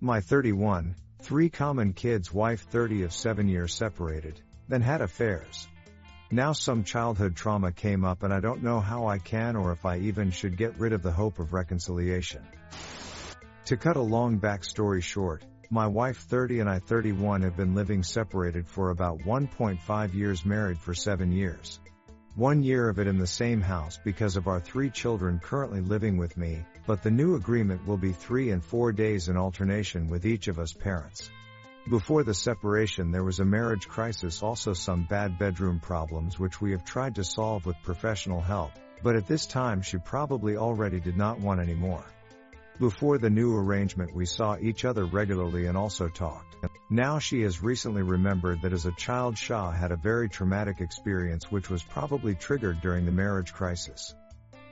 My 0.00 0.20
31, 0.20 0.94
three 1.22 1.50
common 1.50 1.92
kids 1.92 2.32
wife 2.32 2.68
30 2.70 3.02
of 3.02 3.12
7 3.12 3.48
years 3.48 3.74
separated, 3.74 4.40
then 4.68 4.80
had 4.80 5.00
affairs. 5.00 5.66
Now 6.30 6.52
some 6.52 6.84
childhood 6.84 7.34
trauma 7.34 7.72
came 7.72 8.04
up 8.04 8.22
and 8.22 8.32
I 8.32 8.38
don't 8.38 8.62
know 8.62 8.78
how 8.78 9.08
I 9.08 9.18
can 9.18 9.56
or 9.56 9.72
if 9.72 9.84
I 9.84 9.98
even 9.98 10.30
should 10.30 10.56
get 10.56 10.78
rid 10.78 10.92
of 10.92 11.02
the 11.02 11.10
hope 11.10 11.40
of 11.40 11.52
reconciliation. 11.52 12.46
To 13.64 13.76
cut 13.76 13.96
a 13.96 14.00
long 14.00 14.38
backstory 14.38 15.02
short, 15.02 15.44
my 15.68 15.88
wife 15.88 16.18
30 16.18 16.60
and 16.60 16.70
I 16.70 16.78
31 16.78 17.42
have 17.42 17.56
been 17.56 17.74
living 17.74 18.04
separated 18.04 18.68
for 18.68 18.90
about 18.90 19.18
1.5 19.22 20.14
years 20.14 20.44
married 20.44 20.78
for 20.78 20.94
7 20.94 21.32
years. 21.32 21.80
One 22.38 22.62
year 22.62 22.88
of 22.88 23.00
it 23.00 23.08
in 23.08 23.18
the 23.18 23.26
same 23.26 23.60
house 23.60 23.98
because 24.04 24.36
of 24.36 24.46
our 24.46 24.60
three 24.60 24.90
children 24.90 25.40
currently 25.42 25.80
living 25.80 26.18
with 26.18 26.36
me, 26.36 26.64
but 26.86 27.02
the 27.02 27.10
new 27.10 27.34
agreement 27.34 27.84
will 27.84 27.96
be 27.96 28.12
three 28.12 28.50
and 28.50 28.64
four 28.64 28.92
days 28.92 29.28
in 29.28 29.36
alternation 29.36 30.06
with 30.06 30.24
each 30.24 30.46
of 30.46 30.60
us 30.60 30.72
parents. 30.72 31.28
Before 31.90 32.22
the 32.22 32.34
separation 32.34 33.10
there 33.10 33.24
was 33.24 33.40
a 33.40 33.44
marriage 33.44 33.88
crisis 33.88 34.40
also 34.40 34.72
some 34.72 35.02
bad 35.02 35.36
bedroom 35.36 35.80
problems 35.80 36.38
which 36.38 36.60
we 36.60 36.70
have 36.70 36.84
tried 36.84 37.16
to 37.16 37.24
solve 37.24 37.66
with 37.66 37.82
professional 37.82 38.40
help, 38.40 38.70
but 39.02 39.16
at 39.16 39.26
this 39.26 39.44
time 39.44 39.82
she 39.82 39.98
probably 39.98 40.56
already 40.56 41.00
did 41.00 41.16
not 41.16 41.40
want 41.40 41.58
any 41.58 41.74
more. 41.74 42.04
Before 42.78 43.18
the 43.18 43.28
new 43.28 43.56
arrangement 43.56 44.14
we 44.14 44.24
saw 44.24 44.56
each 44.56 44.84
other 44.84 45.04
regularly 45.04 45.66
and 45.66 45.76
also 45.76 46.06
talked. 46.06 46.54
Now 46.88 47.18
she 47.18 47.40
has 47.42 47.60
recently 47.60 48.02
remembered 48.02 48.62
that 48.62 48.72
as 48.72 48.86
a 48.86 48.92
child 48.92 49.36
Shah 49.36 49.72
had 49.72 49.90
a 49.90 49.96
very 49.96 50.28
traumatic 50.28 50.80
experience 50.80 51.50
which 51.50 51.68
was 51.68 51.82
probably 51.82 52.36
triggered 52.36 52.80
during 52.80 53.04
the 53.04 53.10
marriage 53.10 53.52
crisis. 53.52 54.14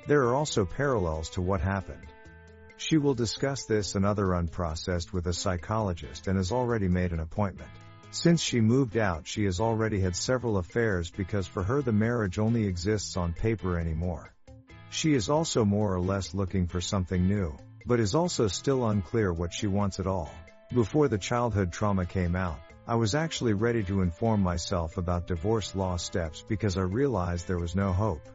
There 0.06 0.22
are 0.22 0.36
also 0.36 0.64
parallels 0.64 1.30
to 1.30 1.42
what 1.42 1.60
happened. 1.60 2.06
She 2.76 2.96
will 2.96 3.14
discuss 3.14 3.64
this 3.64 3.96
and 3.96 4.06
other 4.06 4.26
unprocessed 4.26 5.12
with 5.12 5.26
a 5.26 5.32
psychologist 5.32 6.28
and 6.28 6.36
has 6.36 6.52
already 6.52 6.86
made 6.86 7.12
an 7.12 7.18
appointment. 7.18 7.70
Since 8.12 8.40
she 8.40 8.60
moved 8.60 8.96
out 8.96 9.26
she 9.26 9.46
has 9.46 9.58
already 9.58 9.98
had 9.98 10.14
several 10.14 10.58
affairs 10.58 11.10
because 11.10 11.48
for 11.48 11.64
her 11.64 11.82
the 11.82 11.92
marriage 11.92 12.38
only 12.38 12.68
exists 12.68 13.16
on 13.16 13.32
paper 13.32 13.80
anymore. 13.80 14.32
She 14.90 15.14
is 15.14 15.28
also 15.28 15.64
more 15.64 15.92
or 15.92 16.00
less 16.00 16.34
looking 16.34 16.68
for 16.68 16.80
something 16.80 17.26
new, 17.26 17.58
but 17.86 18.00
is 18.00 18.14
also 18.14 18.48
still 18.48 18.88
unclear 18.88 19.32
what 19.32 19.54
she 19.54 19.68
wants 19.68 20.00
at 20.00 20.06
all. 20.06 20.30
Before 20.74 21.06
the 21.06 21.18
childhood 21.18 21.72
trauma 21.72 22.04
came 22.04 22.34
out, 22.34 22.58
I 22.88 22.96
was 22.96 23.14
actually 23.14 23.52
ready 23.52 23.84
to 23.84 24.02
inform 24.02 24.42
myself 24.42 24.98
about 24.98 25.26
divorce 25.26 25.74
law 25.76 25.96
steps 25.96 26.44
because 26.46 26.76
I 26.76 26.82
realized 26.82 27.46
there 27.46 27.58
was 27.58 27.76
no 27.76 27.92
hope. 27.92 28.28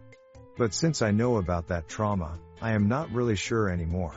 But 0.57 0.73
since 0.73 1.01
I 1.01 1.11
know 1.11 1.37
about 1.37 1.67
that 1.67 1.87
trauma, 1.87 2.39
I 2.61 2.71
am 2.71 2.87
not 2.87 3.11
really 3.11 3.35
sure 3.35 3.69
anymore. 3.69 4.13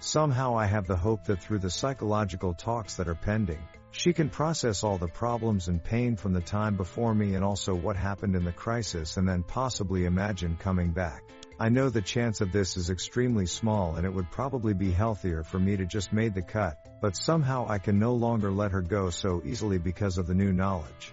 Somehow 0.00 0.56
I 0.56 0.66
have 0.66 0.86
the 0.86 0.96
hope 0.96 1.24
that 1.24 1.42
through 1.42 1.58
the 1.58 1.70
psychological 1.70 2.54
talks 2.54 2.96
that 2.96 3.08
are 3.08 3.14
pending, 3.14 3.62
she 3.90 4.12
can 4.12 4.28
process 4.28 4.84
all 4.84 4.98
the 4.98 5.08
problems 5.08 5.68
and 5.68 5.82
pain 5.82 6.16
from 6.16 6.32
the 6.32 6.40
time 6.40 6.76
before 6.76 7.14
me 7.14 7.34
and 7.34 7.44
also 7.44 7.74
what 7.74 7.96
happened 7.96 8.36
in 8.36 8.44
the 8.44 8.52
crisis 8.52 9.16
and 9.16 9.28
then 9.28 9.42
possibly 9.42 10.04
imagine 10.04 10.56
coming 10.56 10.92
back. 10.92 11.22
I 11.60 11.70
know 11.70 11.88
the 11.88 12.00
chance 12.00 12.40
of 12.40 12.52
this 12.52 12.76
is 12.76 12.88
extremely 12.88 13.46
small 13.46 13.96
and 13.96 14.06
it 14.06 14.14
would 14.14 14.30
probably 14.30 14.74
be 14.74 14.92
healthier 14.92 15.42
for 15.42 15.58
me 15.58 15.76
to 15.76 15.86
just 15.86 16.12
made 16.12 16.32
the 16.32 16.40
cut, 16.40 16.76
but 17.02 17.16
somehow 17.16 17.66
I 17.68 17.78
can 17.78 17.98
no 17.98 18.14
longer 18.14 18.52
let 18.52 18.70
her 18.70 18.80
go 18.80 19.10
so 19.10 19.42
easily 19.44 19.76
because 19.76 20.18
of 20.18 20.28
the 20.28 20.36
new 20.36 20.52
knowledge. 20.52 21.12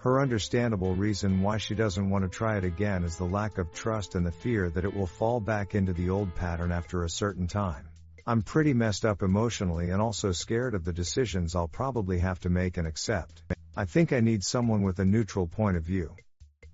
Her 0.00 0.20
understandable 0.20 0.94
reason 0.94 1.40
why 1.40 1.56
she 1.56 1.74
doesn't 1.74 2.10
want 2.10 2.24
to 2.24 2.28
try 2.28 2.58
it 2.58 2.64
again 2.64 3.04
is 3.04 3.16
the 3.16 3.24
lack 3.24 3.56
of 3.56 3.72
trust 3.72 4.16
and 4.16 4.26
the 4.26 4.30
fear 4.30 4.68
that 4.68 4.84
it 4.84 4.94
will 4.94 5.06
fall 5.06 5.40
back 5.40 5.74
into 5.74 5.94
the 5.94 6.10
old 6.10 6.34
pattern 6.34 6.72
after 6.72 7.04
a 7.04 7.08
certain 7.08 7.46
time. 7.46 7.88
I'm 8.26 8.42
pretty 8.42 8.74
messed 8.74 9.06
up 9.06 9.22
emotionally 9.22 9.88
and 9.88 10.02
also 10.02 10.32
scared 10.32 10.74
of 10.74 10.84
the 10.84 10.92
decisions 10.92 11.56
I'll 11.56 11.68
probably 11.68 12.18
have 12.18 12.40
to 12.40 12.50
make 12.50 12.76
and 12.76 12.86
accept. 12.86 13.42
I 13.74 13.86
think 13.86 14.12
I 14.12 14.20
need 14.20 14.44
someone 14.44 14.82
with 14.82 14.98
a 14.98 15.06
neutral 15.06 15.46
point 15.46 15.78
of 15.78 15.84
view. 15.84 16.14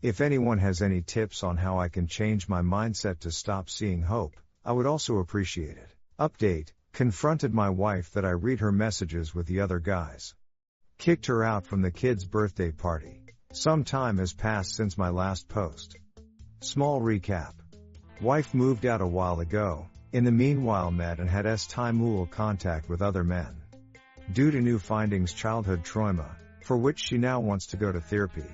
If 0.06 0.21
anyone 0.21 0.59
has 0.59 0.83
any 0.83 1.03
tips 1.03 1.43
on 1.43 1.56
how 1.56 1.81
I 1.81 1.89
can 1.89 2.06
change 2.06 2.49
my 2.49 2.62
mindset 2.62 3.19
to 3.22 3.33
stop 3.33 3.69
seeing 3.69 4.03
hope, 4.03 4.37
I 4.65 4.71
would 4.71 4.87
also 4.87 5.19
appreciate 5.19 5.77
it. 5.77 5.91
Update, 6.17 6.69
confronted 6.93 7.53
my 7.53 7.71
wife 7.71 8.12
that 8.12 8.25
I 8.25 8.31
read 8.31 8.61
her 8.61 8.71
messages 8.71 9.34
with 9.34 9.49
the 9.49 9.62
other 9.62 9.81
guys. 9.81 10.37
Kicked 10.97 11.27
her 11.27 11.43
out 11.43 11.67
from 11.67 11.83
the 11.83 11.91
kid's 11.91 12.25
birthday 12.25 12.71
party. 12.71 13.21
Some 13.53 13.83
time 13.83 14.19
has 14.19 14.33
passed 14.33 14.77
since 14.77 14.97
my 14.97 15.09
last 15.09 15.49
post. 15.49 15.97
Small 16.61 17.00
recap. 17.00 17.55
Wife 18.21 18.55
moved 18.55 18.87
out 18.87 19.00
a 19.00 19.06
while 19.09 19.41
ago, 19.41 19.88
in 20.12 20.23
the 20.23 20.31
meanwhile 20.31 20.93
met 20.93 21.19
and 21.19 21.28
had 21.28 21.47
S. 21.47 21.67
Timul 21.67 22.31
contact 22.31 22.88
with 22.88 23.03
other 23.03 23.25
men. 23.25 23.56
Due 24.33 24.53
to 24.53 24.61
new 24.61 24.78
findings 24.78 25.33
childhood 25.33 25.83
trauma, 25.83 26.37
for 26.62 26.77
which 26.77 27.00
she 27.00 27.19
now 27.19 27.41
wants 27.41 27.67
to 27.67 27.77
go 27.77 27.91
to 27.91 28.00
therapy. 28.00 28.47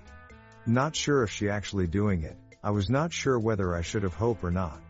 Not 0.66 0.94
sure 0.94 1.24
if 1.24 1.30
she 1.30 1.48
actually 1.48 1.88
doing 1.88 2.22
it, 2.22 2.36
I 2.62 2.70
was 2.70 2.88
not 2.88 3.12
sure 3.12 3.36
whether 3.36 3.74
I 3.74 3.82
should 3.82 4.04
have 4.04 4.14
hope 4.14 4.44
or 4.44 4.52
not. 4.52 4.80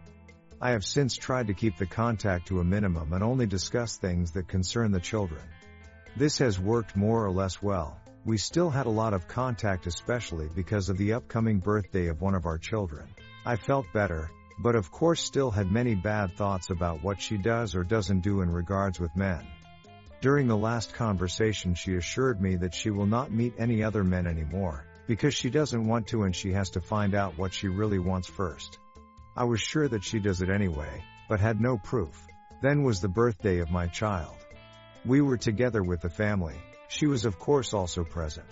I 0.61 0.73
have 0.73 0.85
since 0.85 1.17
tried 1.17 1.47
to 1.47 1.55
keep 1.55 1.79
the 1.79 1.87
contact 1.87 2.49
to 2.49 2.61
a 2.61 2.65
minimum 2.65 3.15
and 3.15 3.25
only 3.25 3.47
discuss 3.47 3.97
things 3.97 4.33
that 4.33 4.49
concern 4.49 4.93
the 4.93 5.01
children. 5.01 5.41
This 6.15 6.37
has 6.39 6.61
worked 6.61 6.95
more 6.95 7.25
or 7.25 7.31
less 7.31 7.63
well. 7.63 7.99
We 8.27 8.37
still 8.37 8.69
had 8.69 8.85
a 8.85 8.91
lot 8.91 9.15
of 9.15 9.27
contact 9.27 9.87
especially 9.87 10.51
because 10.55 10.91
of 10.91 10.99
the 10.99 11.15
upcoming 11.15 11.59
birthday 11.59 12.09
of 12.09 12.21
one 12.21 12.35
of 12.35 12.45
our 12.45 12.59
children. 12.59 13.09
I 13.47 13.57
felt 13.57 13.87
better, 13.95 14.31
but 14.59 14.77
of 14.77 14.93
course 14.93 15.23
still 15.23 15.51
had 15.51 15.73
many 15.73 15.95
bad 15.95 16.37
thoughts 16.37 16.69
about 16.69 17.03
what 17.03 17.19
she 17.19 17.39
does 17.39 17.75
or 17.75 17.83
doesn't 17.83 18.21
do 18.21 18.43
in 18.43 18.53
regards 18.53 19.01
with 19.01 19.17
men. 19.17 19.47
During 20.21 20.49
the 20.49 20.57
last 20.57 20.93
conversation 20.93 21.75
she 21.75 21.95
assured 21.95 22.43
me 22.43 22.57
that 22.57 22.75
she 22.75 22.91
will 22.91 23.07
not 23.07 23.33
meet 23.33 23.55
any 23.59 23.83
other 23.83 24.05
men 24.05 24.27
anymore, 24.27 24.85
because 25.13 25.35
she 25.35 25.51
doesn't 25.51 25.87
want 25.87 26.07
to 26.07 26.23
and 26.23 26.35
she 26.35 26.53
has 26.53 26.71
to 26.71 26.81
find 26.81 27.15
out 27.15 27.37
what 27.37 27.53
she 27.53 27.69
really 27.69 27.99
wants 27.99 28.27
first. 28.27 28.79
I 29.37 29.45
was 29.45 29.61
sure 29.61 29.87
that 29.87 30.03
she 30.03 30.21
does 30.21 30.41
it 30.41 30.49
anyway, 30.49 31.05
but 31.29 31.39
had 31.39 31.61
no 31.61 31.77
proof. 31.77 32.27
Then 32.63 32.83
was 32.83 33.03
the 33.03 33.11
birthday 33.11 33.59
of 33.59 33.71
my 33.71 33.89
child. 33.89 34.35
We 35.05 35.21
were 35.21 35.37
together 35.37 35.83
with 35.83 36.01
the 36.01 36.09
family, 36.09 36.57
she 36.89 37.07
was 37.07 37.27
of 37.27 37.39
course 37.39 37.75
also 37.75 38.05
present. 38.05 38.47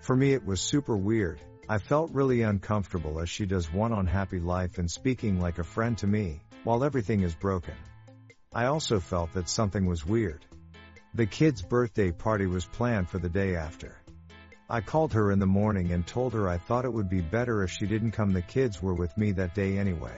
For 0.00 0.16
me 0.16 0.32
it 0.32 0.44
was 0.44 0.60
super 0.60 0.96
weird, 0.96 1.38
I 1.68 1.78
felt 1.78 2.10
really 2.10 2.42
uncomfortable 2.42 3.20
as 3.20 3.30
she 3.30 3.46
does 3.46 3.72
one 3.72 3.92
on 3.92 4.08
happy 4.08 4.40
life 4.40 4.78
and 4.78 4.90
speaking 4.90 5.38
like 5.38 5.60
a 5.60 5.70
friend 5.76 5.96
to 5.98 6.08
me, 6.08 6.42
while 6.64 6.82
everything 6.82 7.22
is 7.22 7.36
broken. 7.36 7.76
I 8.52 8.64
also 8.64 8.98
felt 8.98 9.34
that 9.34 9.48
something 9.48 9.86
was 9.86 10.04
weird. 10.04 10.44
The 11.14 11.26
kid's 11.26 11.62
birthday 11.62 12.10
party 12.10 12.46
was 12.46 12.64
planned 12.64 13.08
for 13.08 13.20
the 13.20 13.28
day 13.28 13.54
after. 13.54 14.01
I 14.72 14.80
called 14.80 15.12
her 15.12 15.30
in 15.30 15.38
the 15.38 15.44
morning 15.46 15.92
and 15.92 16.06
told 16.06 16.32
her 16.32 16.48
I 16.48 16.56
thought 16.56 16.86
it 16.86 16.92
would 16.94 17.10
be 17.10 17.20
better 17.20 17.62
if 17.62 17.70
she 17.70 17.86
didn't 17.86 18.12
come 18.12 18.32
the 18.32 18.40
kids 18.40 18.80
were 18.80 18.94
with 18.94 19.14
me 19.18 19.32
that 19.32 19.54
day 19.54 19.76
anyway. 19.76 20.16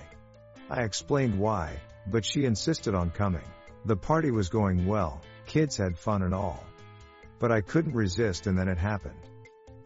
I 0.71 0.85
explained 0.85 1.41
why, 1.41 1.81
but 2.07 2.25
she 2.25 2.45
insisted 2.45 2.95
on 2.95 3.11
coming. 3.11 3.43
The 3.85 3.97
party 3.97 4.31
was 4.31 4.51
going 4.51 4.87
well, 4.87 5.21
kids 5.45 5.77
had 5.77 5.99
fun 5.99 6.23
and 6.23 6.33
all. 6.33 6.65
But 7.41 7.51
I 7.51 7.63
couldn't 7.63 7.97
resist 7.97 8.47
and 8.47 8.57
then 8.57 8.69
it 8.69 8.79
happened. 8.79 9.19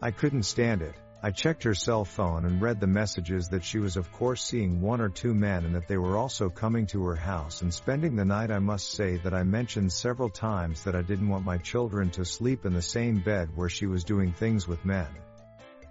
I 0.03 0.11
couldn't 0.11 0.43
stand 0.43 0.83
it, 0.83 0.93
I 1.21 1.31
checked 1.31 1.63
her 1.63 1.73
cell 1.73 2.05
phone 2.05 2.45
and 2.45 2.61
read 2.61 2.79
the 2.79 2.87
messages 2.87 3.49
that 3.49 3.65
she 3.65 3.79
was 3.79 3.97
of 3.97 4.09
course 4.09 4.41
seeing 4.41 4.79
one 4.79 5.01
or 5.01 5.09
two 5.09 5.33
men 5.33 5.65
and 5.65 5.75
that 5.75 5.85
they 5.89 5.97
were 5.97 6.15
also 6.15 6.49
coming 6.49 6.85
to 6.87 7.03
her 7.07 7.15
house 7.15 7.61
and 7.61 7.73
spending 7.73 8.15
the 8.15 8.23
night 8.23 8.51
I 8.51 8.59
must 8.59 8.93
say 8.93 9.17
that 9.17 9.33
I 9.33 9.43
mentioned 9.43 9.91
several 9.91 10.29
times 10.29 10.85
that 10.85 10.95
I 10.95 11.01
didn't 11.01 11.27
want 11.27 11.43
my 11.43 11.57
children 11.57 12.09
to 12.11 12.23
sleep 12.23 12.65
in 12.65 12.73
the 12.73 12.81
same 12.81 13.19
bed 13.19 13.49
where 13.53 13.67
she 13.67 13.85
was 13.85 14.05
doing 14.05 14.31
things 14.31 14.65
with 14.65 14.85
men. 14.85 15.09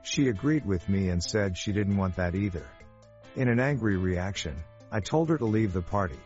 She 0.03 0.29
agreed 0.29 0.65
with 0.65 0.89
me 0.89 1.11
and 1.11 1.23
said 1.23 1.59
she 1.59 1.73
didn't 1.73 1.99
want 1.99 2.17
that 2.17 2.35
either. 2.35 2.67
In 3.37 3.49
an 3.49 3.61
angry 3.61 3.99
reaction, 3.99 4.57
I 4.91 5.01
told 5.01 5.29
her 5.29 5.37
to 5.37 5.45
leave 5.45 5.75
the 5.75 5.83
party. 5.83 6.21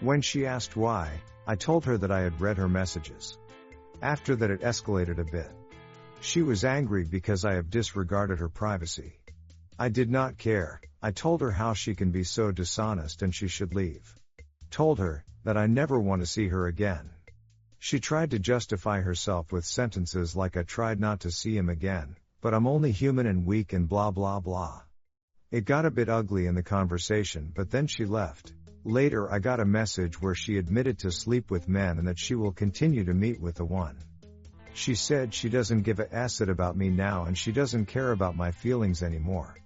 When 0.00 0.20
she 0.20 0.46
asked 0.46 0.76
why, 0.76 1.12
I 1.46 1.54
told 1.54 1.84
her 1.84 1.96
that 1.96 2.10
I 2.10 2.22
had 2.22 2.40
read 2.40 2.58
her 2.58 2.68
messages. 2.68 3.38
After 4.02 4.34
that 4.34 4.50
it 4.50 4.62
escalated 4.62 5.18
a 5.20 5.24
bit. 5.24 5.52
She 6.24 6.40
was 6.40 6.64
angry 6.64 7.02
because 7.04 7.44
I 7.44 7.54
have 7.54 7.68
disregarded 7.68 8.38
her 8.38 8.48
privacy. 8.48 9.18
I 9.76 9.88
did 9.88 10.08
not 10.08 10.38
care, 10.38 10.80
I 11.02 11.10
told 11.10 11.40
her 11.40 11.50
how 11.50 11.74
she 11.74 11.96
can 11.96 12.12
be 12.12 12.22
so 12.22 12.52
dishonest 12.52 13.22
and 13.22 13.34
she 13.34 13.48
should 13.48 13.74
leave. 13.74 14.14
Told 14.70 15.00
her 15.00 15.24
that 15.42 15.56
I 15.56 15.66
never 15.66 15.98
want 15.98 16.22
to 16.22 16.26
see 16.26 16.46
her 16.46 16.68
again. 16.68 17.10
She 17.80 17.98
tried 17.98 18.30
to 18.30 18.38
justify 18.38 19.00
herself 19.00 19.50
with 19.50 19.64
sentences 19.64 20.36
like 20.36 20.56
I 20.56 20.62
tried 20.62 21.00
not 21.00 21.18
to 21.20 21.32
see 21.32 21.56
him 21.56 21.68
again, 21.68 22.14
but 22.40 22.54
I'm 22.54 22.68
only 22.68 22.92
human 22.92 23.26
and 23.26 23.44
weak 23.44 23.72
and 23.72 23.88
blah 23.88 24.12
blah 24.12 24.38
blah. 24.38 24.82
It 25.50 25.64
got 25.64 25.86
a 25.86 25.90
bit 25.90 26.08
ugly 26.08 26.46
in 26.46 26.54
the 26.54 26.62
conversation, 26.62 27.52
but 27.52 27.72
then 27.72 27.88
she 27.88 28.04
left. 28.04 28.52
Later 28.84 29.28
I 29.28 29.40
got 29.40 29.58
a 29.58 29.64
message 29.64 30.22
where 30.22 30.36
she 30.36 30.56
admitted 30.56 31.00
to 31.00 31.10
sleep 31.10 31.50
with 31.50 31.68
men 31.68 31.98
and 31.98 32.06
that 32.06 32.20
she 32.20 32.36
will 32.36 32.52
continue 32.52 33.04
to 33.06 33.12
meet 33.12 33.40
with 33.40 33.56
the 33.56 33.64
one. 33.64 33.98
She 34.74 34.94
said 34.94 35.34
she 35.34 35.48
doesn't 35.48 35.82
give 35.82 36.00
a 36.00 36.14
acid 36.14 36.48
about 36.48 36.76
me 36.76 36.88
now 36.88 37.24
and 37.24 37.36
she 37.36 37.52
doesn't 37.52 37.86
care 37.86 38.12
about 38.12 38.36
my 38.36 38.50
feelings 38.50 39.02
anymore. 39.02 39.56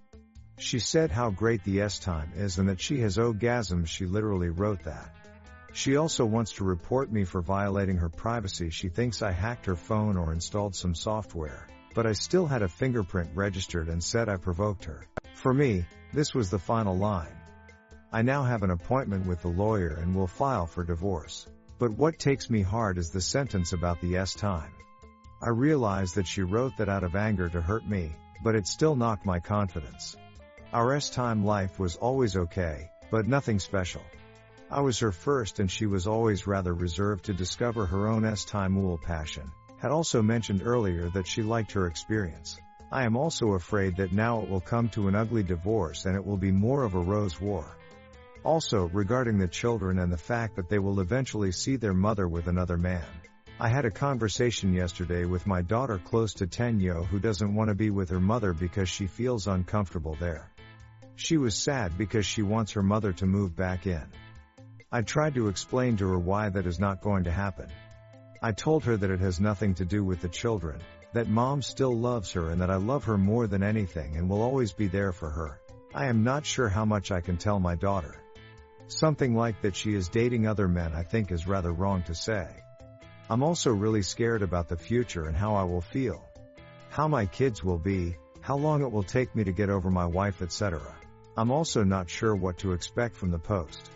She 0.59 0.79
said 0.79 1.11
how 1.11 1.29
great 1.29 1.63
the 1.63 1.81
S 1.81 1.99
time 1.99 2.31
is 2.35 2.57
and 2.57 2.67
that 2.69 2.81
she 2.81 2.99
has 3.01 3.17
orgasms 3.17 3.87
she 3.87 4.05
literally 4.05 4.49
wrote 4.49 4.83
that. 4.83 5.15
She 5.71 5.95
also 5.95 6.25
wants 6.25 6.53
to 6.53 6.63
report 6.63 7.11
me 7.11 7.23
for 7.23 7.41
violating 7.41 7.97
her 7.97 8.09
privacy. 8.09 8.69
She 8.69 8.89
thinks 8.89 9.21
I 9.21 9.31
hacked 9.31 9.67
her 9.67 9.75
phone 9.75 10.17
or 10.17 10.33
installed 10.33 10.75
some 10.75 10.95
software, 10.95 11.67
but 11.93 12.05
I 12.05 12.13
still 12.13 12.47
had 12.47 12.63
a 12.63 12.67
fingerprint 12.67 13.29
registered 13.35 13.87
and 13.87 14.03
said 14.03 14.27
I 14.27 14.37
provoked 14.37 14.85
her. 14.85 15.05
For 15.35 15.53
me, 15.53 15.85
this 16.13 16.33
was 16.33 16.49
the 16.49 16.59
final 16.59 16.97
line. 16.97 17.37
I 18.11 18.23
now 18.23 18.43
have 18.43 18.63
an 18.63 18.71
appointment 18.71 19.27
with 19.27 19.41
the 19.41 19.49
lawyer 19.49 19.99
and 20.01 20.15
will 20.15 20.27
file 20.27 20.65
for 20.65 20.83
divorce. 20.83 21.47
But 21.77 21.91
what 21.91 22.17
takes 22.17 22.49
me 22.49 22.61
hard 22.61 22.97
is 22.97 23.11
the 23.11 23.21
sentence 23.21 23.73
about 23.73 24.01
the 24.01 24.17
S 24.17 24.33
time. 24.33 24.71
I 25.41 25.49
realized 25.49 26.15
that 26.15 26.27
she 26.27 26.41
wrote 26.41 26.77
that 26.77 26.89
out 26.89 27.03
of 27.03 27.15
anger 27.15 27.47
to 27.49 27.61
hurt 27.61 27.87
me, 27.87 28.15
but 28.43 28.55
it 28.55 28.67
still 28.67 28.95
knocked 28.95 29.25
my 29.25 29.39
confidence. 29.39 30.15
Our 30.73 30.93
S 30.93 31.09
time 31.09 31.45
life 31.45 31.79
was 31.79 31.95
always 31.95 32.35
okay, 32.35 32.89
but 33.11 33.27
nothing 33.27 33.59
special. 33.59 34.01
I 34.69 34.81
was 34.81 34.99
her 34.99 35.11
first 35.13 35.59
and 35.59 35.71
she 35.71 35.85
was 35.85 36.07
always 36.07 36.45
rather 36.45 36.73
reserved 36.73 37.25
to 37.25 37.33
discover 37.33 37.85
her 37.85 38.07
own 38.07 38.25
S-Time 38.25 38.75
wool 38.75 38.97
passion. 38.97 39.49
Had 39.77 39.91
also 39.91 40.21
mentioned 40.21 40.61
earlier 40.65 41.09
that 41.11 41.27
she 41.27 41.41
liked 41.41 41.71
her 41.71 41.87
experience. 41.87 42.59
I 42.91 43.05
am 43.05 43.15
also 43.15 43.53
afraid 43.53 43.95
that 43.97 44.11
now 44.11 44.41
it 44.41 44.49
will 44.49 44.59
come 44.59 44.89
to 44.89 45.07
an 45.07 45.15
ugly 45.15 45.43
divorce 45.43 46.05
and 46.05 46.15
it 46.15 46.25
will 46.25 46.37
be 46.37 46.51
more 46.51 46.83
of 46.83 46.95
a 46.95 46.99
rose 46.99 47.39
war. 47.39 47.77
Also, 48.43 48.89
regarding 48.89 49.37
the 49.37 49.47
children 49.47 49.99
and 49.99 50.11
the 50.11 50.17
fact 50.17 50.55
that 50.55 50.67
they 50.67 50.79
will 50.79 50.99
eventually 50.99 51.51
see 51.51 51.75
their 51.75 51.93
mother 51.93 52.27
with 52.27 52.47
another 52.47 52.77
man. 52.77 53.05
I 53.59 53.69
had 53.69 53.85
a 53.85 53.91
conversation 53.91 54.71
yesterday 54.71 55.25
with 55.25 55.47
my 55.47 55.63
daughter 55.63 55.97
close 55.97 56.35
to 56.35 56.45
Tenyo 56.45 57.03
who 57.07 57.17
doesn't 57.17 57.55
want 57.55 57.69
to 57.69 57.73
be 57.73 57.89
with 57.89 58.09
her 58.11 58.19
mother 58.19 58.53
because 58.53 58.87
she 58.87 59.07
feels 59.07 59.47
uncomfortable 59.47 60.15
there. 60.19 60.51
She 61.15 61.37
was 61.37 61.55
sad 61.55 61.97
because 61.97 62.27
she 62.27 62.43
wants 62.43 62.73
her 62.73 62.83
mother 62.83 63.13
to 63.13 63.25
move 63.25 63.55
back 63.55 63.87
in. 63.87 64.05
I 64.91 65.01
tried 65.01 65.33
to 65.35 65.47
explain 65.47 65.97
to 65.97 66.07
her 66.07 66.19
why 66.19 66.49
that 66.49 66.67
is 66.67 66.79
not 66.79 67.01
going 67.01 67.23
to 67.23 67.31
happen. 67.31 67.69
I 68.43 68.51
told 68.51 68.83
her 68.83 68.95
that 68.95 69.09
it 69.09 69.21
has 69.21 69.39
nothing 69.39 69.73
to 69.75 69.85
do 69.85 70.03
with 70.03 70.21
the 70.21 70.29
children, 70.29 70.79
that 71.13 71.27
mom 71.27 71.63
still 71.63 71.97
loves 71.97 72.33
her 72.33 72.51
and 72.51 72.61
that 72.61 72.69
I 72.69 72.75
love 72.75 73.05
her 73.05 73.17
more 73.17 73.47
than 73.47 73.63
anything 73.63 74.17
and 74.17 74.29
will 74.29 74.43
always 74.43 74.71
be 74.71 74.85
there 74.85 75.11
for 75.11 75.31
her. 75.31 75.59
I 75.95 76.05
am 76.05 76.23
not 76.23 76.45
sure 76.45 76.69
how 76.69 76.85
much 76.85 77.11
I 77.11 77.21
can 77.21 77.37
tell 77.37 77.59
my 77.59 77.73
daughter. 77.73 78.21
Something 78.85 79.33
like 79.33 79.63
that 79.63 79.75
she 79.75 79.95
is 79.95 80.09
dating 80.09 80.45
other 80.45 80.67
men 80.67 80.93
I 80.93 81.01
think 81.01 81.31
is 81.31 81.47
rather 81.47 81.73
wrong 81.73 82.03
to 82.03 82.13
say. 82.13 82.47
I'm 83.29 83.43
also 83.43 83.71
really 83.71 84.03
scared 84.03 84.41
about 84.41 84.69
the 84.69 84.77
future 84.77 85.25
and 85.25 85.35
how 85.35 85.55
I 85.55 85.63
will 85.63 85.81
feel. 85.81 86.23
How 86.89 87.07
my 87.07 87.25
kids 87.25 87.63
will 87.63 87.77
be, 87.77 88.15
how 88.39 88.55
long 88.55 88.81
it 88.81 88.91
will 88.91 89.03
take 89.03 89.35
me 89.35 89.43
to 89.43 89.51
get 89.51 89.69
over 89.69 89.91
my 89.91 90.05
wife 90.05 90.41
etc. 90.41 90.81
I'm 91.35 91.51
also 91.51 91.83
not 91.83 92.09
sure 92.09 92.35
what 92.35 92.59
to 92.59 92.71
expect 92.71 93.17
from 93.17 93.31
the 93.31 93.39
post. 93.39 93.91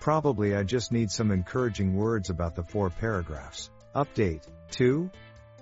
Probably 0.00 0.56
I 0.56 0.62
just 0.62 0.90
need 0.90 1.10
some 1.10 1.30
encouraging 1.30 1.94
words 1.94 2.30
about 2.30 2.56
the 2.56 2.64
four 2.64 2.88
paragraphs. 2.88 3.70
Update. 3.94 4.42
2. 4.70 5.10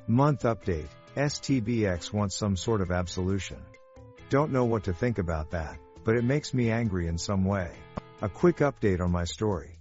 Month 0.06 0.44
update. 0.44 0.88
STBX 1.16 2.12
wants 2.12 2.36
some 2.36 2.56
sort 2.56 2.80
of 2.80 2.92
absolution. 2.92 3.58
Don't 4.28 4.52
know 4.52 4.64
what 4.64 4.84
to 4.84 4.92
think 4.92 5.18
about 5.18 5.50
that, 5.50 5.76
but 6.04 6.14
it 6.14 6.22
makes 6.22 6.54
me 6.54 6.70
angry 6.70 7.08
in 7.08 7.18
some 7.18 7.44
way. 7.44 7.72
A 8.22 8.28
quick 8.28 8.58
update 8.58 9.00
on 9.00 9.10
my 9.10 9.24
story. 9.24 9.79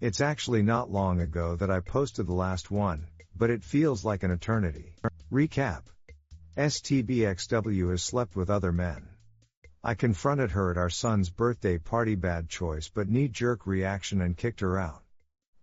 It's 0.00 0.20
actually 0.20 0.62
not 0.62 0.92
long 0.92 1.20
ago 1.20 1.56
that 1.56 1.72
I 1.72 1.80
posted 1.80 2.28
the 2.28 2.32
last 2.32 2.70
one, 2.70 3.08
but 3.34 3.50
it 3.50 3.64
feels 3.64 4.04
like 4.04 4.22
an 4.22 4.30
eternity. 4.30 4.94
Recap. 5.32 5.82
STBXW 6.56 7.90
has 7.90 8.02
slept 8.04 8.36
with 8.36 8.48
other 8.48 8.70
men. 8.70 9.08
I 9.82 9.94
confronted 9.94 10.52
her 10.52 10.70
at 10.70 10.76
our 10.76 10.88
son's 10.88 11.30
birthday 11.30 11.78
party 11.78 12.14
bad 12.14 12.48
choice 12.48 12.88
but 12.88 13.08
knee 13.08 13.26
jerk 13.26 13.66
reaction 13.66 14.20
and 14.20 14.36
kicked 14.36 14.60
her 14.60 14.78
out. 14.78 15.02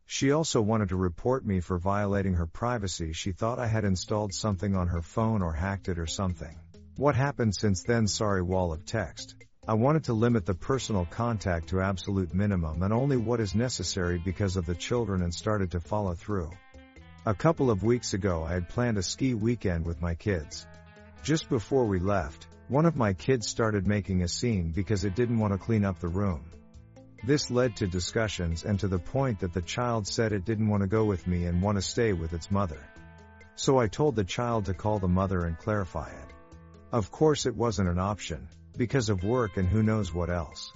She 0.06 0.32
also 0.32 0.62
wanted 0.62 0.90
to 0.90 0.98
report 0.98 1.46
me 1.46 1.62
for 1.62 1.78
violating 1.78 2.34
her 2.34 2.46
privacy. 2.46 3.14
She 3.14 3.32
thought 3.32 3.58
I 3.58 3.68
had 3.68 3.86
installed 3.86 4.34
something 4.34 4.76
on 4.76 4.90
her 4.90 5.02
phone 5.02 5.42
or 5.44 5.54
hacked 5.54 5.88
it 5.88 5.98
or 5.98 6.08
something. 6.08 6.60
What 6.98 7.16
happened 7.16 7.56
since 7.56 7.84
then? 7.84 8.06
Sorry, 8.08 8.42
wall 8.42 8.74
of 8.74 8.86
text. 8.86 9.36
I 9.68 9.74
wanted 9.74 10.04
to 10.04 10.14
limit 10.14 10.46
the 10.46 10.54
personal 10.54 11.06
contact 11.06 11.70
to 11.70 11.82
absolute 11.82 12.36
minimum 12.36 12.84
and 12.84 12.94
only 12.94 13.18
what 13.18 13.40
is 13.40 13.56
necessary 13.56 14.22
because 14.24 14.58
of 14.58 14.68
the 14.68 14.76
children 14.76 15.24
and 15.24 15.34
started 15.34 15.72
to 15.72 15.80
follow 15.80 16.14
through. 16.14 16.52
A 17.26 17.34
couple 17.34 17.72
of 17.72 17.84
weeks 17.84 18.14
ago, 18.14 18.44
I 18.44 18.54
had 18.54 18.70
planned 18.70 19.00
a 19.00 19.02
ski 19.02 19.34
weekend 19.34 19.88
with 19.88 20.04
my 20.04 20.14
kids. 20.14 20.68
Just 21.24 21.50
before 21.50 21.86
we 21.86 21.98
left, 21.98 22.46
one 22.68 22.86
of 22.86 22.96
my 22.96 23.14
kids 23.14 23.48
started 23.48 23.88
making 23.88 24.22
a 24.22 24.28
scene 24.28 24.70
because 24.70 25.04
it 25.04 25.16
didn't 25.16 25.40
want 25.40 25.54
to 25.54 25.58
clean 25.58 25.84
up 25.84 26.00
the 26.00 26.10
room. 26.10 26.46
This 27.24 27.50
led 27.50 27.78
to 27.78 27.88
discussions 27.88 28.66
and 28.66 28.80
to 28.82 28.88
the 28.88 29.00
point 29.00 29.40
that 29.40 29.54
the 29.54 29.64
child 29.64 30.06
said 30.06 30.32
it 30.32 30.46
didn't 30.46 30.70
want 30.70 30.84
to 30.84 30.88
go 30.88 31.06
with 31.06 31.26
me 31.26 31.46
and 31.46 31.60
want 31.60 31.80
to 31.80 31.82
stay 31.82 32.14
with 32.14 32.34
its 32.34 32.52
mother. 32.52 32.88
So 33.56 33.80
I 33.80 33.88
told 33.88 34.16
the 34.16 34.24
child 34.24 34.66
to 34.66 34.76
call 34.76 35.00
the 35.00 35.08
mother 35.08 35.44
and 35.46 35.58
clarify 35.58 36.12
it. 36.12 36.34
Of 36.92 37.10
course 37.10 37.48
it 37.48 37.56
wasn't 37.56 37.90
an 37.90 37.98
option, 37.98 38.48
because 38.78 39.10
of 39.10 39.24
work 39.24 39.58
and 39.58 39.68
who 39.68 39.84
knows 39.84 40.14
what 40.14 40.30
else. 40.30 40.74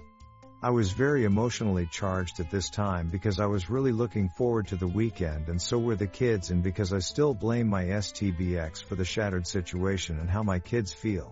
I 0.62 0.72
was 0.72 0.92
very 0.92 1.24
emotionally 1.24 1.88
charged 1.90 2.42
at 2.42 2.52
this 2.52 2.70
time 2.70 3.08
because 3.08 3.40
I 3.40 3.46
was 3.46 3.70
really 3.70 3.94
looking 3.94 4.28
forward 4.28 4.68
to 4.68 4.76
the 4.76 4.88
weekend 4.88 5.48
and 5.48 5.62
so 5.62 5.80
were 5.80 5.96
the 5.96 6.08
kids 6.08 6.52
and 6.52 6.62
because 6.62 6.92
I 6.92 7.00
still 7.00 7.34
blame 7.34 7.68
my 7.68 7.86
STBX 7.86 8.84
for 8.84 8.96
the 8.96 9.06
shattered 9.06 9.48
situation 9.48 10.20
and 10.20 10.30
how 10.30 10.44
my 10.44 10.60
kids 10.60 10.92
feel. 10.92 11.32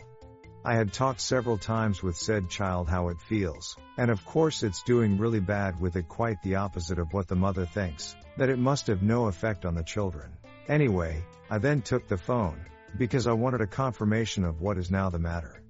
I 0.64 0.76
had 0.76 0.92
talked 0.92 1.22
several 1.22 1.58
times 1.58 2.04
with 2.04 2.18
said 2.18 2.50
child 2.50 2.90
how 2.90 3.10
it 3.10 3.22
feels, 3.22 3.78
and 3.98 4.12
of 4.12 4.26
course 4.26 4.64
it's 4.64 4.84
doing 4.84 5.18
really 5.18 5.40
bad 5.40 5.80
with 5.80 5.96
it 5.96 6.10
quite 6.10 6.42
the 6.42 6.56
opposite 6.56 7.00
of 7.00 7.14
what 7.14 7.28
the 7.28 7.36
mother 7.36 7.66
thinks, 7.66 8.16
that 8.38 8.50
it 8.50 8.60
must 8.60 8.88
have 8.88 9.02
no 9.02 9.28
effect 9.28 9.66
on 9.66 9.76
the 9.76 9.84
children. 9.84 10.30
Anyway, 10.68 11.24
I 11.50 11.60
then 11.60 11.82
took 11.82 12.08
the 12.08 12.18
phone, 12.18 12.66
because 12.98 13.28
I 13.28 13.34
wanted 13.34 13.62
a 13.62 13.68
confirmation 13.68 14.44
of 14.44 14.60
what 14.60 14.78
is 14.78 14.92
now 14.92 15.10
the 15.10 15.20
matter. 15.20 15.62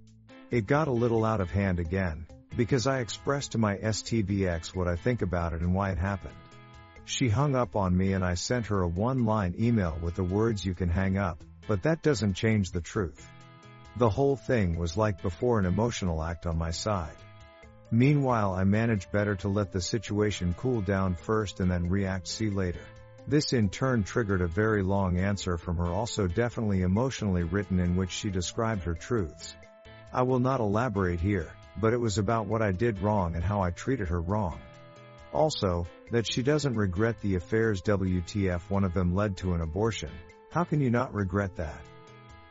It 0.49 0.65
got 0.65 0.87
a 0.87 0.93
little 0.93 1.25
out 1.25 1.41
of 1.41 1.51
hand 1.51 1.77
again, 1.77 2.25
because 2.55 2.87
I 2.87 2.99
expressed 2.99 3.51
to 3.51 3.57
my 3.57 3.75
STBX 3.75 4.73
what 4.73 4.87
I 4.87 4.95
think 4.95 5.21
about 5.21 5.51
it 5.51 5.59
and 5.59 5.73
why 5.73 5.91
it 5.91 5.97
happened. 5.97 6.37
She 7.03 7.27
hung 7.27 7.53
up 7.53 7.75
on 7.75 7.97
me 7.97 8.13
and 8.13 8.23
I 8.23 8.35
sent 8.35 8.67
her 8.67 8.81
a 8.81 8.87
one-line 8.87 9.55
email 9.59 9.97
with 10.01 10.15
the 10.15 10.23
words 10.23 10.65
you 10.65 10.73
can 10.73 10.87
hang 10.87 11.17
up, 11.17 11.43
but 11.67 11.83
that 11.83 12.01
doesn't 12.01 12.35
change 12.35 12.71
the 12.71 12.79
truth. 12.79 13.29
The 13.97 14.09
whole 14.09 14.37
thing 14.37 14.77
was 14.77 14.95
like 14.95 15.21
before 15.21 15.59
an 15.59 15.65
emotional 15.65 16.23
act 16.23 16.45
on 16.45 16.57
my 16.57 16.71
side. 16.71 17.17
Meanwhile 17.91 18.53
I 18.53 18.63
managed 18.63 19.11
better 19.11 19.35
to 19.37 19.49
let 19.49 19.73
the 19.73 19.81
situation 19.81 20.55
cool 20.57 20.79
down 20.79 21.15
first 21.15 21.59
and 21.59 21.69
then 21.69 21.89
react 21.89 22.25
see 22.25 22.49
later. 22.49 22.85
This 23.27 23.51
in 23.51 23.67
turn 23.67 24.05
triggered 24.05 24.39
a 24.39 24.47
very 24.47 24.81
long 24.81 25.17
answer 25.17 25.57
from 25.57 25.75
her 25.75 25.87
also 25.87 26.25
definitely 26.25 26.83
emotionally 26.83 27.43
written 27.43 27.81
in 27.81 27.97
which 27.97 28.11
she 28.11 28.29
described 28.29 28.83
her 28.83 28.93
truths. 28.93 29.53
I 30.17 30.23
will 30.23 30.39
not 30.39 30.61
elaborate 30.61 31.19
here, 31.19 31.53
but 31.79 31.93
it 31.93 31.99
was 31.99 32.17
about 32.17 32.47
what 32.47 32.63
I 32.63 32.71
did 32.71 33.03
wrong 33.03 33.35
and 33.35 33.43
how 33.43 33.61
I 33.61 33.69
treated 33.69 34.07
her 34.07 34.19
wrong. 34.19 34.59
Also, 35.31 35.85
that 36.09 36.25
she 36.25 36.41
doesn't 36.41 36.75
regret 36.75 37.21
the 37.21 37.35
affairs 37.35 37.83
WTF 37.83 38.67
one 38.67 38.83
of 38.83 38.95
them 38.95 39.13
led 39.13 39.37
to 39.37 39.53
an 39.53 39.61
abortion. 39.61 40.09
How 40.49 40.63
can 40.63 40.81
you 40.81 40.89
not 40.89 41.13
regret 41.13 41.57
that? 41.57 41.79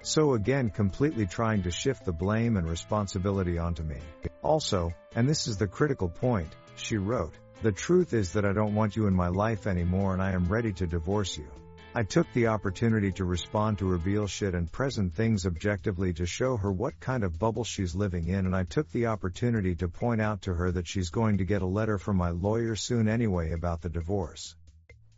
So 0.03 0.35
again 0.35 0.71
completely 0.71 1.27
trying 1.27 1.65
to 1.65 1.73
shift 1.73 2.05
the 2.05 2.13
blame 2.13 2.57
and 2.57 2.71
responsibility 2.71 3.59
onto 3.59 3.83
me. 3.83 3.99
Also, 4.43 4.93
and 5.17 5.29
this 5.29 5.49
is 5.49 5.57
the 5.57 5.67
critical 5.67 6.09
point, 6.09 6.55
she 6.77 6.99
wrote, 6.99 7.35
the 7.63 7.73
truth 7.73 8.15
is 8.15 8.35
that 8.35 8.45
I 8.45 8.53
don't 8.53 8.77
want 8.77 8.95
you 8.95 9.09
in 9.09 9.15
my 9.17 9.27
life 9.27 9.67
anymore 9.67 10.13
and 10.13 10.23
I 10.23 10.35
am 10.35 10.47
ready 10.47 10.73
to 10.75 10.87
divorce 10.87 11.37
you. 11.37 11.49
I 11.97 12.03
took 12.03 12.31
the 12.35 12.49
opportunity 12.49 13.11
to 13.13 13.25
respond 13.25 13.79
to 13.79 13.87
reveal 13.87 14.27
shit 14.27 14.55
and 14.55 14.71
present 14.71 15.15
things 15.15 15.47
objectively 15.47 16.13
to 16.13 16.27
show 16.27 16.59
her 16.59 16.71
what 16.71 17.01
kind 17.01 17.25
of 17.25 17.39
bubble 17.39 17.65
she's 17.65 17.95
living 17.95 18.29
in 18.29 18.45
and 18.45 18.55
I 18.55 18.65
took 18.65 18.93
the 18.93 19.07
opportunity 19.07 19.75
to 19.77 19.89
point 19.89 20.21
out 20.21 20.43
to 20.43 20.53
her 20.53 20.71
that 20.73 20.87
she's 20.87 21.09
going 21.09 21.39
to 21.39 21.47
get 21.47 21.63
a 21.63 21.67
letter 21.67 21.97
from 21.97 22.19
my 22.19 22.29
lawyer 22.29 22.77
soon 22.77 23.09
anyway 23.09 23.53
about 23.53 23.81
the 23.81 23.89
divorce. 23.89 24.55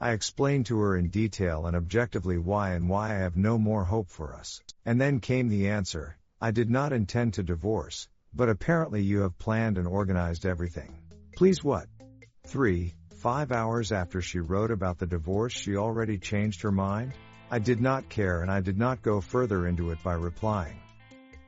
I 0.01 0.13
explained 0.13 0.67
to 0.67 0.79
her 0.79 0.97
in 0.97 1.09
detail 1.09 1.67
and 1.67 1.75
objectively 1.75 2.39
why 2.39 2.75
and 2.75 2.89
why 2.89 3.11
I 3.11 3.19
have 3.19 3.37
no 3.37 3.59
more 3.59 3.83
hope 3.83 4.09
for 4.09 4.33
us. 4.33 4.63
And 4.87 5.01
then 5.01 5.19
came 5.19 5.49
the 5.49 5.71
answer, 5.71 6.17
I 6.41 6.53
did 6.53 6.71
not 6.71 6.93
intend 6.93 7.35
to 7.35 7.43
divorce, 7.43 8.07
but 8.33 8.49
apparently 8.49 9.03
you 9.03 9.23
have 9.23 9.37
planned 9.37 9.79
and 9.79 9.89
organized 9.89 10.47
everything. 10.47 10.97
Please 11.35 11.65
what? 11.65 11.89
3. 12.47 12.95
Five 13.19 13.51
hours 13.51 13.91
after 13.91 14.21
she 14.21 14.39
wrote 14.39 14.71
about 14.71 14.99
the 14.99 15.07
divorce 15.07 15.53
she 15.53 15.77
already 15.77 16.19
changed 16.19 16.63
her 16.63 16.71
mind? 16.71 17.15
I 17.51 17.59
did 17.59 17.81
not 17.81 18.09
care 18.09 18.43
and 18.43 18.51
I 18.51 18.61
did 18.61 18.79
not 18.79 19.03
go 19.03 19.21
further 19.21 19.67
into 19.67 19.91
it 19.91 19.99
by 20.05 20.15
replying. 20.15 20.79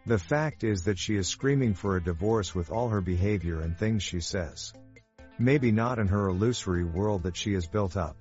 The 0.05 0.19
fact 0.19 0.65
is 0.65 0.85
that 0.85 0.99
she 0.99 1.15
is 1.15 1.29
screaming 1.29 1.75
for 1.75 1.97
a 1.97 2.03
divorce 2.03 2.55
with 2.55 2.73
all 2.73 2.89
her 2.89 3.01
behavior 3.01 3.61
and 3.61 3.79
things 3.79 4.03
she 4.03 4.21
says. 4.21 4.73
Maybe 5.39 5.71
not 5.71 6.01
in 6.01 6.09
her 6.09 6.29
illusory 6.29 6.85
world 6.85 7.23
that 7.23 7.37
she 7.37 7.53
has 7.53 7.67
built 7.67 7.97
up. 7.97 8.17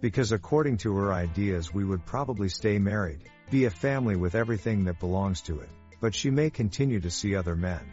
Because 0.00 0.32
according 0.32 0.78
to 0.78 0.96
her 0.96 1.12
ideas 1.12 1.74
we 1.74 1.84
would 1.84 2.06
probably 2.06 2.48
stay 2.48 2.78
married, 2.78 3.24
be 3.50 3.66
a 3.66 3.70
family 3.70 4.16
with 4.16 4.34
everything 4.34 4.84
that 4.84 5.00
belongs 5.00 5.42
to 5.42 5.60
it, 5.60 5.68
but 6.00 6.14
she 6.14 6.30
may 6.30 6.48
continue 6.48 7.00
to 7.00 7.10
see 7.10 7.36
other 7.36 7.56
men. 7.56 7.84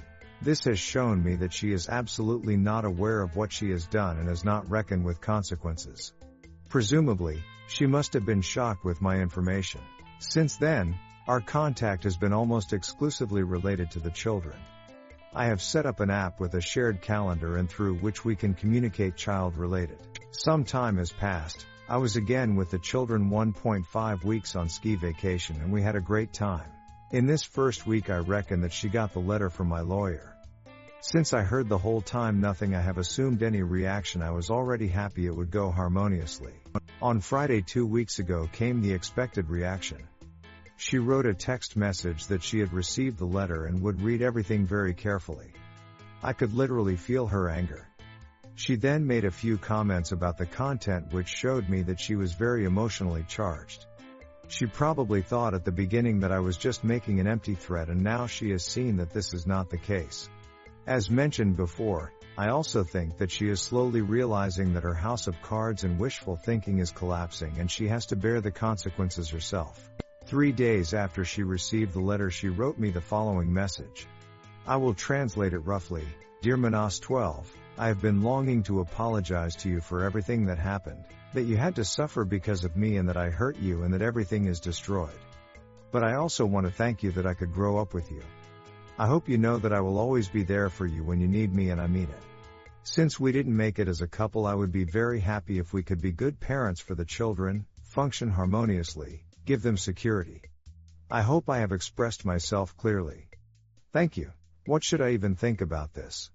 This 0.42 0.66
has 0.66 0.80
shown 0.80 1.24
me 1.24 1.36
that 1.38 1.54
she 1.54 1.72
is 1.72 1.90
absolutely 1.90 2.58
not 2.58 2.86
aware 2.86 3.22
of 3.22 3.36
what 3.36 3.52
she 3.52 3.72
has 3.72 3.88
done 3.88 4.18
and 4.18 4.28
has 4.28 4.44
not 4.44 4.70
reckoned 4.70 5.06
with 5.06 5.22
consequences. 5.22 6.14
Presumably, 6.70 7.44
she 7.68 7.86
must 7.86 8.14
have 8.14 8.26
been 8.26 8.42
shocked 8.42 8.84
with 8.84 9.02
my 9.02 9.18
information. 9.18 9.82
Since 10.20 10.58
then, 10.58 10.96
our 11.28 11.42
contact 11.42 12.04
has 12.04 12.18
been 12.18 12.34
almost 12.34 12.74
exclusively 12.74 13.44
related 13.44 13.92
to 13.92 14.00
the 14.00 14.12
children. 14.12 14.58
I 15.34 15.48
have 15.48 15.62
set 15.62 15.86
up 15.86 16.00
an 16.00 16.12
app 16.12 16.40
with 16.40 16.54
a 16.54 16.62
shared 16.62 17.02
calendar 17.02 17.58
and 17.58 17.70
through 17.70 17.96
which 17.96 18.24
we 18.24 18.36
can 18.36 18.54
communicate 18.54 19.16
child 19.16 19.58
related. 19.58 19.98
Some 20.32 20.64
time 20.64 20.98
has 20.98 21.12
passed. 21.12 21.66
I 21.90 21.98
was 21.98 22.16
again 22.16 22.56
with 22.56 22.72
the 22.72 22.80
children 22.80 23.30
1.5 23.30 24.24
weeks 24.24 24.56
on 24.56 24.70
ski 24.70 24.96
vacation 24.96 25.60
and 25.62 25.72
we 25.72 25.82
had 25.82 25.96
a 25.96 26.02
great 26.02 26.34
time. 26.34 26.70
In 27.12 27.28
this 27.28 27.44
first 27.44 27.86
week 27.86 28.10
I 28.10 28.18
reckon 28.18 28.62
that 28.62 28.74
she 28.74 28.90
got 28.90 29.14
the 29.14 29.20
letter 29.20 29.52
from 29.52 29.68
my 29.68 29.82
lawyer. 29.82 30.36
Since 31.02 31.34
I 31.34 31.44
heard 31.44 31.70
the 31.70 31.78
whole 31.78 32.02
time 32.02 32.42
nothing 32.42 32.74
I 32.74 32.82
have 32.82 32.98
assumed 32.98 33.44
any 33.44 33.62
reaction 33.62 34.24
I 34.24 34.32
was 34.32 34.50
already 34.50 34.88
happy 34.88 35.28
it 35.28 35.36
would 35.36 35.52
go 35.52 35.70
harmoniously. 35.70 36.54
On 37.04 37.20
Friday 37.20 37.62
two 37.62 37.86
weeks 37.86 38.18
ago 38.18 38.50
came 38.52 38.82
the 38.82 38.94
expected 38.94 39.50
reaction. 39.50 40.08
She 40.78 40.98
wrote 40.98 41.28
a 41.28 41.36
text 41.36 41.78
message 41.78 42.26
that 42.28 42.42
she 42.42 42.60
had 42.60 42.74
received 42.74 43.20
the 43.20 43.26
letter 43.26 43.66
and 43.66 43.84
would 43.84 44.02
read 44.02 44.24
everything 44.24 44.66
very 44.66 44.96
carefully. 44.96 45.54
I 46.24 46.34
could 46.34 46.54
literally 46.54 46.96
feel 46.96 47.28
her 47.28 47.50
anger. 47.50 47.88
She 48.56 48.78
then 48.78 49.06
made 49.06 49.26
a 49.26 49.32
few 49.32 49.60
comments 49.60 50.12
about 50.12 50.40
the 50.40 50.48
content 50.48 51.14
which 51.14 51.28
showed 51.28 51.70
me 51.70 51.84
that 51.84 52.00
she 52.00 52.16
was 52.16 52.34
very 52.34 52.66
emotionally 52.66 53.26
charged. 53.28 53.86
She 54.48 54.68
probably 54.68 55.22
thought 55.22 55.54
at 55.54 55.66
the 55.66 55.72
beginning 55.72 56.20
that 56.20 56.32
I 56.32 56.40
was 56.40 56.58
just 56.58 56.84
making 56.84 57.20
an 57.20 57.28
empty 57.28 57.56
threat 57.56 57.90
and 57.90 58.02
now 58.02 58.28
she 58.28 58.52
has 58.52 58.64
seen 58.64 58.98
that 58.98 59.12
this 59.12 59.34
is 59.34 59.48
not 59.48 59.70
the 59.70 59.78
case. 59.78 60.30
As 60.86 61.10
mentioned 61.10 61.58
before, 61.58 62.12
I 62.38 62.50
also 62.50 62.84
think 62.84 63.18
that 63.18 63.32
she 63.32 63.48
is 63.48 63.62
slowly 63.62 64.02
realizing 64.02 64.74
that 64.74 64.84
her 64.84 64.94
house 64.94 65.28
of 65.28 65.42
cards 65.42 65.84
and 65.84 65.98
wishful 65.98 66.36
thinking 66.36 66.80
is 66.80 66.92
collapsing 66.92 67.56
and 67.60 67.72
she 67.72 67.88
has 67.88 68.06
to 68.08 68.16
bear 68.16 68.40
the 68.40 68.52
consequences 68.52 69.30
herself. 69.30 69.90
Three 70.26 70.52
days 70.52 70.94
after 70.94 71.26
she 71.26 71.44
received 71.44 71.94
the 71.94 72.00
letter 72.02 72.30
she 72.30 72.50
wrote 72.50 72.78
me 72.78 72.92
the 72.92 73.02
following 73.02 73.52
message. 73.52 74.08
I 74.68 74.78
will 74.78 74.94
translate 74.94 75.54
it 75.54 75.60
roughly. 75.60 76.06
Dear 76.42 76.58
Manas 76.58 77.00
12, 77.00 77.52
I 77.78 77.88
have 77.88 78.02
been 78.02 78.22
longing 78.22 78.64
to 78.64 78.82
apologize 78.82 79.56
to 79.58 79.70
you 79.70 79.82
for 79.82 80.04
everything 80.04 80.46
that 80.46 80.60
happened, 80.60 81.04
that 81.36 81.44
you 81.44 81.56
had 81.56 81.76
to 81.76 81.86
suffer 81.86 82.26
because 82.26 82.64
of 82.64 82.76
me 82.76 82.98
and 82.98 83.08
that 83.08 83.18
I 83.18 83.30
hurt 83.30 83.58
you 83.58 83.84
and 83.84 83.94
that 83.94 84.02
everything 84.02 84.48
is 84.48 84.60
destroyed. 84.60 85.20
But 85.92 86.04
I 86.04 86.16
also 86.16 86.46
want 86.46 86.66
to 86.66 86.72
thank 86.72 87.04
you 87.04 87.12
that 87.12 87.26
I 87.26 87.34
could 87.34 87.54
grow 87.54 87.78
up 87.78 87.94
with 87.94 88.12
you. 88.12 88.24
I 88.98 89.08
hope 89.08 89.30
you 89.30 89.38
know 89.38 89.58
that 89.60 89.74
I 89.74 89.82
will 89.82 89.98
always 89.98 90.28
be 90.28 90.44
there 90.44 90.70
for 90.70 90.86
you 90.86 91.04
when 91.04 91.22
you 91.22 91.28
need 91.28 91.54
me 91.54 91.70
and 91.70 91.80
I 91.80 91.88
mean 91.88 92.10
it. 92.10 92.24
Since 92.84 93.20
we 93.20 93.32
didn't 93.32 93.56
make 93.56 93.80
it 93.80 93.88
as 93.88 94.02
a 94.02 94.08
couple 94.08 94.46
I 94.46 94.54
would 94.54 94.72
be 94.72 94.84
very 94.84 95.20
happy 95.20 95.60
if 95.60 95.74
we 95.74 95.84
could 95.84 96.02
be 96.02 96.12
good 96.12 96.40
parents 96.40 96.82
for 96.82 96.96
the 96.96 97.06
children, 97.06 97.66
function 97.84 98.30
harmoniously, 98.30 99.26
Give 99.46 99.62
them 99.62 99.78
security. 99.78 100.42
I 101.12 101.22
hope 101.22 101.52
I 101.52 101.60
have 101.60 101.72
expressed 101.72 102.26
myself 102.26 102.76
clearly. 102.76 103.28
Thank 103.94 104.18
you. 104.18 104.32
What 104.66 104.84
should 104.84 105.02
I 105.02 105.12
even 105.12 105.36
think 105.36 105.62
about 105.62 105.94
this? 105.94 106.32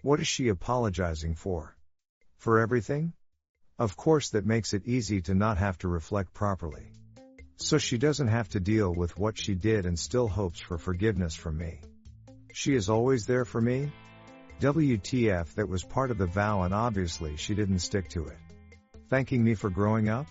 What 0.00 0.20
is 0.20 0.26
she 0.26 0.48
apologizing 0.48 1.34
for? 1.34 1.76
For 2.38 2.58
everything? 2.60 3.12
Of 3.78 3.94
course 3.94 4.30
that 4.30 4.46
makes 4.46 4.72
it 4.72 4.86
easy 4.86 5.20
to 5.22 5.34
not 5.34 5.58
have 5.58 5.76
to 5.78 5.88
reflect 5.88 6.32
properly. 6.32 6.90
So 7.56 7.76
she 7.76 7.98
doesn't 7.98 8.28
have 8.28 8.48
to 8.50 8.60
deal 8.60 8.90
with 8.94 9.18
what 9.18 9.38
she 9.38 9.54
did 9.54 9.84
and 9.84 9.98
still 9.98 10.28
hopes 10.28 10.60
for 10.60 10.78
forgiveness 10.78 11.34
from 11.34 11.58
me. 11.58 11.80
She 12.54 12.74
is 12.74 12.88
always 12.88 13.26
there 13.26 13.44
for 13.44 13.60
me? 13.60 13.92
WTF 14.60 15.54
that 15.56 15.68
was 15.68 15.84
part 15.84 16.10
of 16.10 16.16
the 16.16 16.26
vow 16.26 16.62
and 16.62 16.72
obviously 16.72 17.36
she 17.36 17.54
didn't 17.54 17.80
stick 17.80 18.08
to 18.10 18.26
it. 18.28 18.38
Thanking 19.10 19.44
me 19.44 19.54
for 19.54 19.68
growing 19.68 20.08
up? 20.08 20.26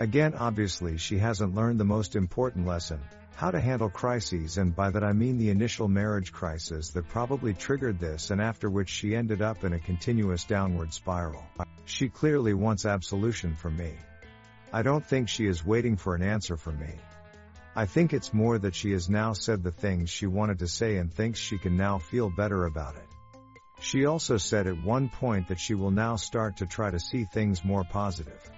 Again 0.00 0.34
obviously 0.34 0.98
she 0.98 1.18
hasn't 1.18 1.54
learned 1.54 1.78
the 1.78 1.84
most 1.84 2.16
important 2.16 2.66
lesson, 2.66 3.00
how 3.42 3.50
to 3.50 3.58
handle 3.58 3.90
crises 3.90 4.56
and 4.56 4.76
by 4.76 4.88
that 4.88 5.02
I 5.02 5.12
mean 5.12 5.36
the 5.36 5.50
initial 5.50 5.88
marriage 5.88 6.30
crisis 6.32 6.90
that 6.90 7.08
probably 7.08 7.52
triggered 7.52 7.98
this 7.98 8.30
and 8.30 8.40
after 8.40 8.70
which 8.70 8.88
she 8.88 9.16
ended 9.16 9.42
up 9.42 9.64
in 9.64 9.72
a 9.72 9.80
continuous 9.80 10.44
downward 10.44 10.94
spiral. 10.94 11.44
She 11.84 12.08
clearly 12.08 12.54
wants 12.54 12.86
absolution 12.86 13.56
from 13.56 13.76
me. 13.76 13.94
I 14.72 14.82
don't 14.82 15.04
think 15.04 15.28
she 15.28 15.46
is 15.46 15.66
waiting 15.66 15.96
for 15.96 16.14
an 16.14 16.22
answer 16.22 16.56
from 16.56 16.78
me. 16.78 16.94
I 17.74 17.86
think 17.86 18.12
it's 18.12 18.32
more 18.32 18.60
that 18.60 18.76
she 18.76 18.92
has 18.92 19.10
now 19.10 19.32
said 19.32 19.64
the 19.64 19.72
things 19.72 20.08
she 20.08 20.28
wanted 20.28 20.60
to 20.60 20.68
say 20.68 20.98
and 20.98 21.12
thinks 21.12 21.40
she 21.40 21.58
can 21.58 21.76
now 21.76 21.98
feel 21.98 22.30
better 22.30 22.66
about 22.66 22.94
it. 22.94 23.08
She 23.80 24.06
also 24.06 24.36
said 24.36 24.68
at 24.68 24.84
one 24.84 25.08
point 25.08 25.48
that 25.48 25.58
she 25.58 25.74
will 25.74 25.90
now 25.90 26.14
start 26.14 26.58
to 26.58 26.66
try 26.66 26.92
to 26.92 27.00
see 27.00 27.24
things 27.24 27.64
more 27.64 27.82
positive. 27.82 28.52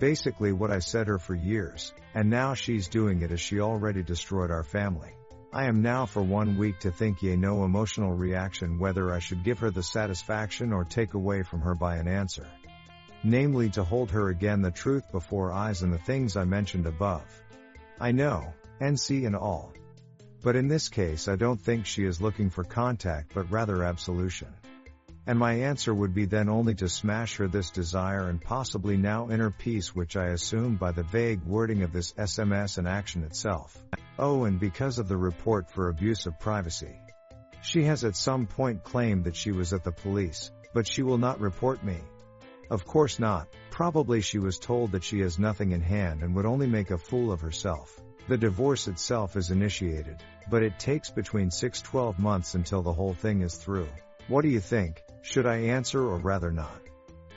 Basically 0.00 0.52
what 0.52 0.70
I 0.70 0.78
said 0.78 1.08
her 1.08 1.18
for 1.18 1.34
years, 1.34 1.92
and 2.14 2.30
now 2.30 2.54
she's 2.54 2.88
doing 2.88 3.22
it 3.22 3.32
as 3.32 3.40
she 3.40 3.60
already 3.60 4.02
destroyed 4.02 4.50
our 4.50 4.62
family. 4.62 5.10
I 5.52 5.64
am 5.64 5.82
now 5.82 6.06
for 6.06 6.22
one 6.22 6.56
week 6.56 6.78
to 6.80 6.92
think 6.92 7.22
ye 7.22 7.34
no 7.34 7.64
emotional 7.64 8.12
reaction 8.12 8.78
whether 8.78 9.10
I 9.12 9.18
should 9.18 9.42
give 9.42 9.58
her 9.60 9.70
the 9.70 9.82
satisfaction 9.82 10.72
or 10.72 10.84
take 10.84 11.14
away 11.14 11.42
from 11.42 11.62
her 11.62 11.74
by 11.74 11.96
an 11.96 12.06
answer. 12.06 12.46
Namely 13.24 13.70
to 13.70 13.82
hold 13.82 14.12
her 14.12 14.28
again 14.28 14.62
the 14.62 14.70
truth 14.70 15.10
before 15.10 15.50
eyes 15.50 15.82
and 15.82 15.92
the 15.92 15.98
things 15.98 16.36
I 16.36 16.44
mentioned 16.44 16.86
above. 16.86 17.24
I 17.98 18.12
know, 18.12 18.52
NC 18.80 19.26
and 19.26 19.34
all. 19.34 19.72
But 20.42 20.54
in 20.54 20.68
this 20.68 20.88
case 20.88 21.26
I 21.26 21.34
don't 21.34 21.60
think 21.60 21.86
she 21.86 22.04
is 22.04 22.20
looking 22.20 22.50
for 22.50 22.62
contact 22.62 23.34
but 23.34 23.50
rather 23.50 23.82
absolution. 23.82 24.48
And 25.28 25.38
my 25.38 25.52
answer 25.56 25.92
would 25.92 26.14
be 26.14 26.24
then 26.24 26.48
only 26.48 26.74
to 26.76 26.88
smash 26.88 27.36
her 27.36 27.48
this 27.48 27.68
desire 27.68 28.30
and 28.30 28.40
possibly 28.40 28.96
now 28.96 29.28
inner 29.28 29.50
peace 29.50 29.94
which 29.94 30.16
I 30.16 30.28
assume 30.28 30.76
by 30.76 30.92
the 30.92 31.02
vague 31.02 31.44
wording 31.44 31.82
of 31.82 31.92
this 31.92 32.14
SMS 32.14 32.78
and 32.78 32.88
action 32.88 33.22
itself. 33.24 33.76
Oh 34.18 34.44
and 34.44 34.58
because 34.58 34.98
of 34.98 35.06
the 35.06 35.18
report 35.18 35.70
for 35.70 35.90
abuse 35.90 36.24
of 36.24 36.40
privacy. 36.40 36.98
She 37.60 37.84
has 37.84 38.04
at 38.04 38.16
some 38.16 38.46
point 38.46 38.84
claimed 38.84 39.24
that 39.24 39.36
she 39.36 39.52
was 39.52 39.74
at 39.74 39.84
the 39.84 39.92
police, 39.92 40.50
but 40.72 40.86
she 40.86 41.02
will 41.02 41.18
not 41.18 41.40
report 41.42 41.84
me. 41.84 41.98
Of 42.70 42.86
course 42.86 43.18
not, 43.18 43.48
probably 43.70 44.22
she 44.22 44.38
was 44.38 44.58
told 44.58 44.92
that 44.92 45.04
she 45.04 45.20
has 45.20 45.38
nothing 45.38 45.72
in 45.72 45.82
hand 45.82 46.22
and 46.22 46.34
would 46.36 46.46
only 46.46 46.68
make 46.68 46.90
a 46.90 46.96
fool 46.96 47.32
of 47.32 47.42
herself. 47.42 48.00
The 48.28 48.38
divorce 48.38 48.88
itself 48.88 49.36
is 49.36 49.50
initiated, 49.50 50.22
but 50.48 50.62
it 50.62 50.78
takes 50.78 51.10
between 51.10 51.50
6-12 51.50 52.18
months 52.18 52.54
until 52.54 52.80
the 52.80 52.94
whole 52.94 53.12
thing 53.12 53.42
is 53.42 53.56
through. 53.56 53.88
What 54.28 54.40
do 54.40 54.48
you 54.48 54.60
think? 54.60 55.02
Should 55.30 55.44
I 55.44 55.56
answer 55.56 56.00
or 56.00 56.16
rather 56.16 56.50
not? 56.50 56.80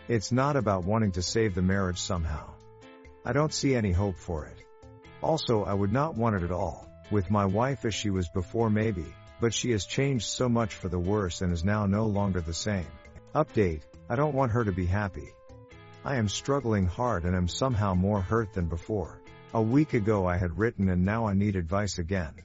It's 0.08 0.32
not 0.32 0.56
about 0.56 0.86
wanting 0.86 1.12
to 1.12 1.22
save 1.22 1.56
the 1.56 1.62
marriage 1.62 2.00
somehow. 2.00 2.52
I 3.26 3.34
don't 3.34 3.54
see 3.54 3.76
any 3.76 3.92
hope 3.92 4.16
for 4.16 4.46
it. 4.46 4.64
Also, 5.22 5.66
I 5.66 5.74
would 5.74 5.92
not 5.92 6.16
want 6.16 6.38
it 6.38 6.44
at 6.44 6.54
all, 6.54 6.90
with 7.12 7.30
my 7.30 7.46
wife 7.46 7.84
as 7.84 7.94
she 7.94 8.10
was 8.10 8.30
before 8.30 8.70
maybe, 8.70 9.04
but 9.42 9.54
she 9.54 9.72
has 9.72 9.86
changed 9.86 10.26
so 10.26 10.48
much 10.48 10.74
for 10.74 10.88
the 10.88 10.98
worse 10.98 11.42
and 11.42 11.52
is 11.52 11.66
now 11.66 11.86
no 11.86 12.06
longer 12.06 12.40
the 12.40 12.54
same. 12.54 12.88
Update, 13.36 13.82
I 14.10 14.16
don't 14.16 14.36
want 14.36 14.54
her 14.54 14.64
to 14.64 14.72
be 14.72 14.86
happy. 14.86 15.28
I 16.06 16.16
am 16.16 16.30
struggling 16.30 16.86
hard 16.86 17.26
and 17.26 17.36
am 17.36 17.50
somehow 17.50 17.94
more 17.94 18.22
hurt 18.22 18.54
than 18.54 18.68
before. 18.68 19.20
A 19.54 19.62
week 19.62 19.96
ago 19.96 20.26
I 20.26 20.38
had 20.38 20.58
written 20.58 20.88
and 20.88 21.04
now 21.04 21.28
I 21.28 21.34
need 21.34 21.58
advice 21.58 22.00
again. 22.00 22.36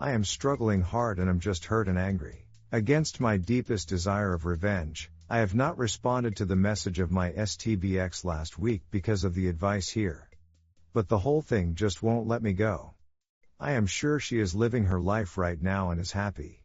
I 0.00 0.14
am 0.14 0.24
struggling 0.24 0.82
hard 0.82 1.20
and 1.20 1.30
am 1.30 1.38
just 1.38 1.64
hurt 1.66 1.86
and 1.86 1.96
angry. 1.96 2.44
Against 2.74 3.20
my 3.20 3.36
deepest 3.36 3.88
desire 3.88 4.34
of 4.34 4.46
revenge, 4.46 5.08
I 5.30 5.38
have 5.38 5.54
not 5.54 5.78
responded 5.78 6.34
to 6.38 6.44
the 6.44 6.56
message 6.56 6.98
of 6.98 7.12
my 7.12 7.30
STBX 7.30 8.24
last 8.24 8.58
week 8.58 8.82
because 8.90 9.22
of 9.22 9.32
the 9.32 9.46
advice 9.46 9.88
here. 9.88 10.28
But 10.92 11.08
the 11.08 11.20
whole 11.20 11.40
thing 11.40 11.76
just 11.76 12.02
won't 12.02 12.26
let 12.26 12.42
me 12.42 12.52
go. 12.52 12.94
I 13.60 13.74
am 13.74 13.86
sure 13.86 14.18
she 14.18 14.40
is 14.40 14.56
living 14.56 14.86
her 14.86 15.00
life 15.00 15.38
right 15.38 15.62
now 15.62 15.90
and 15.92 16.00
is 16.00 16.10
happy. 16.10 16.64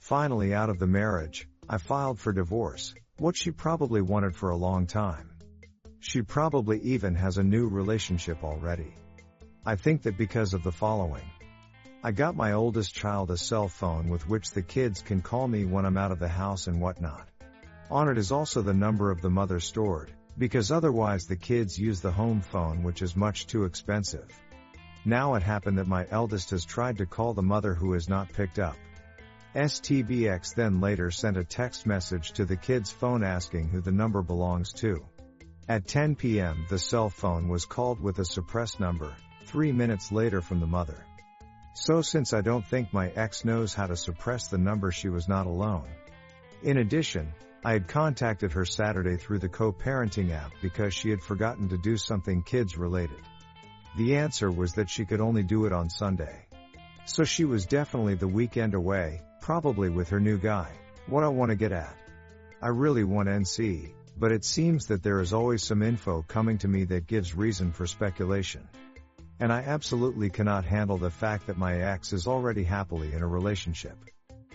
Finally 0.00 0.52
out 0.52 0.70
of 0.70 0.80
the 0.80 0.88
marriage, 0.88 1.48
I 1.68 1.78
filed 1.78 2.18
for 2.18 2.32
divorce, 2.32 2.92
what 3.18 3.36
she 3.36 3.52
probably 3.52 4.02
wanted 4.02 4.34
for 4.34 4.50
a 4.50 4.56
long 4.56 4.88
time. 4.88 5.30
She 6.00 6.22
probably 6.22 6.80
even 6.80 7.14
has 7.14 7.38
a 7.38 7.44
new 7.44 7.68
relationship 7.68 8.42
already. 8.42 8.92
I 9.64 9.76
think 9.76 10.02
that 10.02 10.18
because 10.18 10.52
of 10.52 10.64
the 10.64 10.72
following. 10.72 11.30
I 12.06 12.12
got 12.12 12.36
my 12.36 12.52
oldest 12.52 12.94
child 12.94 13.30
a 13.30 13.36
cell 13.38 13.66
phone 13.66 14.10
with 14.10 14.28
which 14.28 14.50
the 14.50 14.60
kids 14.60 15.00
can 15.00 15.22
call 15.22 15.48
me 15.48 15.64
when 15.64 15.86
I'm 15.86 15.96
out 15.96 16.12
of 16.12 16.18
the 16.18 16.28
house 16.28 16.66
and 16.66 16.78
whatnot. 16.78 17.26
On 17.90 18.10
it 18.10 18.18
is 18.18 18.30
also 18.30 18.60
the 18.60 18.74
number 18.74 19.10
of 19.10 19.22
the 19.22 19.30
mother 19.30 19.58
stored, 19.58 20.12
because 20.36 20.70
otherwise 20.70 21.26
the 21.26 21.36
kids 21.36 21.78
use 21.78 22.02
the 22.02 22.12
home 22.12 22.42
phone 22.42 22.82
which 22.82 23.00
is 23.00 23.16
much 23.16 23.46
too 23.46 23.64
expensive. 23.64 24.28
Now 25.06 25.36
it 25.36 25.42
happened 25.42 25.78
that 25.78 25.86
my 25.86 26.06
eldest 26.10 26.50
has 26.50 26.66
tried 26.66 26.98
to 26.98 27.06
call 27.06 27.32
the 27.32 27.40
mother 27.40 27.72
who 27.72 27.94
has 27.94 28.06
not 28.06 28.34
picked 28.34 28.58
up. 28.58 28.76
STBX 29.54 30.54
then 30.54 30.82
later 30.82 31.10
sent 31.10 31.38
a 31.38 31.44
text 31.44 31.86
message 31.86 32.32
to 32.32 32.44
the 32.44 32.56
kid's 32.56 32.90
phone 32.90 33.24
asking 33.24 33.70
who 33.70 33.80
the 33.80 33.92
number 33.92 34.20
belongs 34.20 34.74
to. 34.74 35.02
At 35.70 35.88
10 35.88 36.16
p.m. 36.16 36.66
the 36.68 36.78
cell 36.78 37.08
phone 37.08 37.48
was 37.48 37.64
called 37.64 37.98
with 37.98 38.18
a 38.18 38.26
suppressed 38.26 38.78
number, 38.78 39.14
three 39.46 39.72
minutes 39.72 40.12
later 40.12 40.42
from 40.42 40.60
the 40.60 40.66
mother. 40.66 41.02
So 41.74 42.02
since 42.02 42.32
I 42.32 42.40
don't 42.40 42.64
think 42.64 42.92
my 42.92 43.08
ex 43.10 43.44
knows 43.44 43.74
how 43.74 43.88
to 43.88 43.96
suppress 43.96 44.46
the 44.46 44.58
number 44.58 44.92
she 44.92 45.08
was 45.08 45.28
not 45.28 45.46
alone. 45.46 45.88
In 46.62 46.78
addition, 46.78 47.34
I 47.64 47.72
had 47.72 47.88
contacted 47.88 48.52
her 48.52 48.64
Saturday 48.64 49.16
through 49.16 49.40
the 49.40 49.48
co-parenting 49.48 50.30
app 50.30 50.52
because 50.62 50.94
she 50.94 51.10
had 51.10 51.20
forgotten 51.20 51.68
to 51.70 51.76
do 51.76 51.96
something 51.96 52.42
kids 52.42 52.78
related. 52.78 53.20
The 53.96 54.16
answer 54.16 54.50
was 54.50 54.74
that 54.74 54.88
she 54.88 55.04
could 55.04 55.20
only 55.20 55.42
do 55.42 55.66
it 55.66 55.72
on 55.72 55.90
Sunday. 55.90 56.46
So 57.06 57.24
she 57.24 57.44
was 57.44 57.66
definitely 57.66 58.14
the 58.14 58.28
weekend 58.28 58.74
away, 58.74 59.22
probably 59.40 59.90
with 59.90 60.10
her 60.10 60.20
new 60.20 60.38
guy. 60.38 60.70
What 61.06 61.24
I 61.24 61.28
want 61.28 61.50
to 61.50 61.56
get 61.56 61.72
at. 61.72 61.96
I 62.62 62.68
really 62.68 63.04
want 63.04 63.28
NC, 63.28 63.92
but 64.16 64.30
it 64.30 64.44
seems 64.44 64.86
that 64.86 65.02
there 65.02 65.20
is 65.20 65.32
always 65.32 65.64
some 65.64 65.82
info 65.82 66.24
coming 66.26 66.58
to 66.58 66.68
me 66.68 66.84
that 66.84 67.08
gives 67.08 67.34
reason 67.34 67.72
for 67.72 67.86
speculation. 67.86 68.68
And 69.40 69.52
I 69.52 69.60
absolutely 69.60 70.30
cannot 70.30 70.64
handle 70.64 70.98
the 70.98 71.10
fact 71.10 71.46
that 71.48 71.58
my 71.58 71.80
ex 71.80 72.12
is 72.12 72.26
already 72.26 72.64
happily 72.64 73.12
in 73.12 73.22
a 73.22 73.26
relationship. 73.26 73.98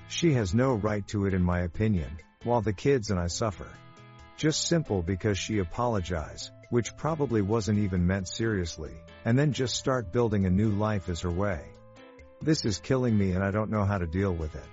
She 0.08 0.34
has 0.34 0.56
no 0.56 0.74
right 0.74 1.06
to 1.10 1.26
it 1.26 1.34
in 1.34 1.44
my 1.44 1.62
opinion, 1.62 2.10
while 2.44 2.62
the 2.62 2.74
kids 2.74 3.12
and 3.12 3.20
I 3.20 3.28
suffer. 3.28 3.68
Just 4.38 4.68
simple 4.68 5.02
because 5.02 5.38
she 5.38 5.60
apologized, 5.60 6.52
which 6.70 6.96
probably 6.96 7.42
wasn't 7.42 7.80
even 7.80 8.08
meant 8.08 8.28
seriously, 8.28 8.94
and 9.26 9.38
then 9.38 9.52
just 9.54 9.76
start 9.76 10.14
building 10.14 10.46
a 10.46 10.50
new 10.50 10.70
life 10.70 11.10
as 11.10 11.22
her 11.22 11.32
way. 11.32 11.62
This 12.42 12.64
is 12.64 12.80
killing 12.80 13.18
me 13.18 13.32
and 13.32 13.44
I 13.44 13.52
don't 13.52 13.70
know 13.70 13.84
how 13.84 13.98
to 13.98 14.08
deal 14.08 14.34
with 14.34 14.56
it. 14.56 14.70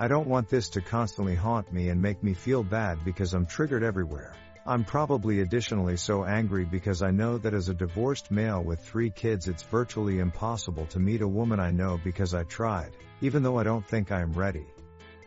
I 0.00 0.08
don't 0.08 0.28
want 0.28 0.48
this 0.48 0.70
to 0.70 0.80
constantly 0.80 1.36
haunt 1.36 1.72
me 1.72 1.88
and 1.88 2.02
make 2.02 2.22
me 2.22 2.34
feel 2.34 2.64
bad 2.64 3.04
because 3.04 3.34
I'm 3.34 3.46
triggered 3.46 3.84
everywhere. 3.84 4.34
I'm 4.68 4.84
probably 4.84 5.40
additionally 5.40 5.96
so 5.96 6.26
angry 6.26 6.66
because 6.66 7.00
I 7.00 7.10
know 7.10 7.38
that 7.38 7.54
as 7.54 7.70
a 7.70 7.74
divorced 7.74 8.30
male 8.30 8.62
with 8.62 8.80
three 8.80 9.08
kids 9.08 9.48
it's 9.48 9.62
virtually 9.62 10.18
impossible 10.18 10.84
to 10.90 10.98
meet 10.98 11.22
a 11.22 11.26
woman 11.26 11.58
I 11.58 11.70
know 11.70 11.98
because 12.04 12.34
I 12.34 12.42
tried, 12.42 12.90
even 13.22 13.42
though 13.42 13.56
I 13.58 13.62
don't 13.62 13.86
think 13.86 14.12
I 14.12 14.20
am 14.20 14.34
ready. 14.34 14.66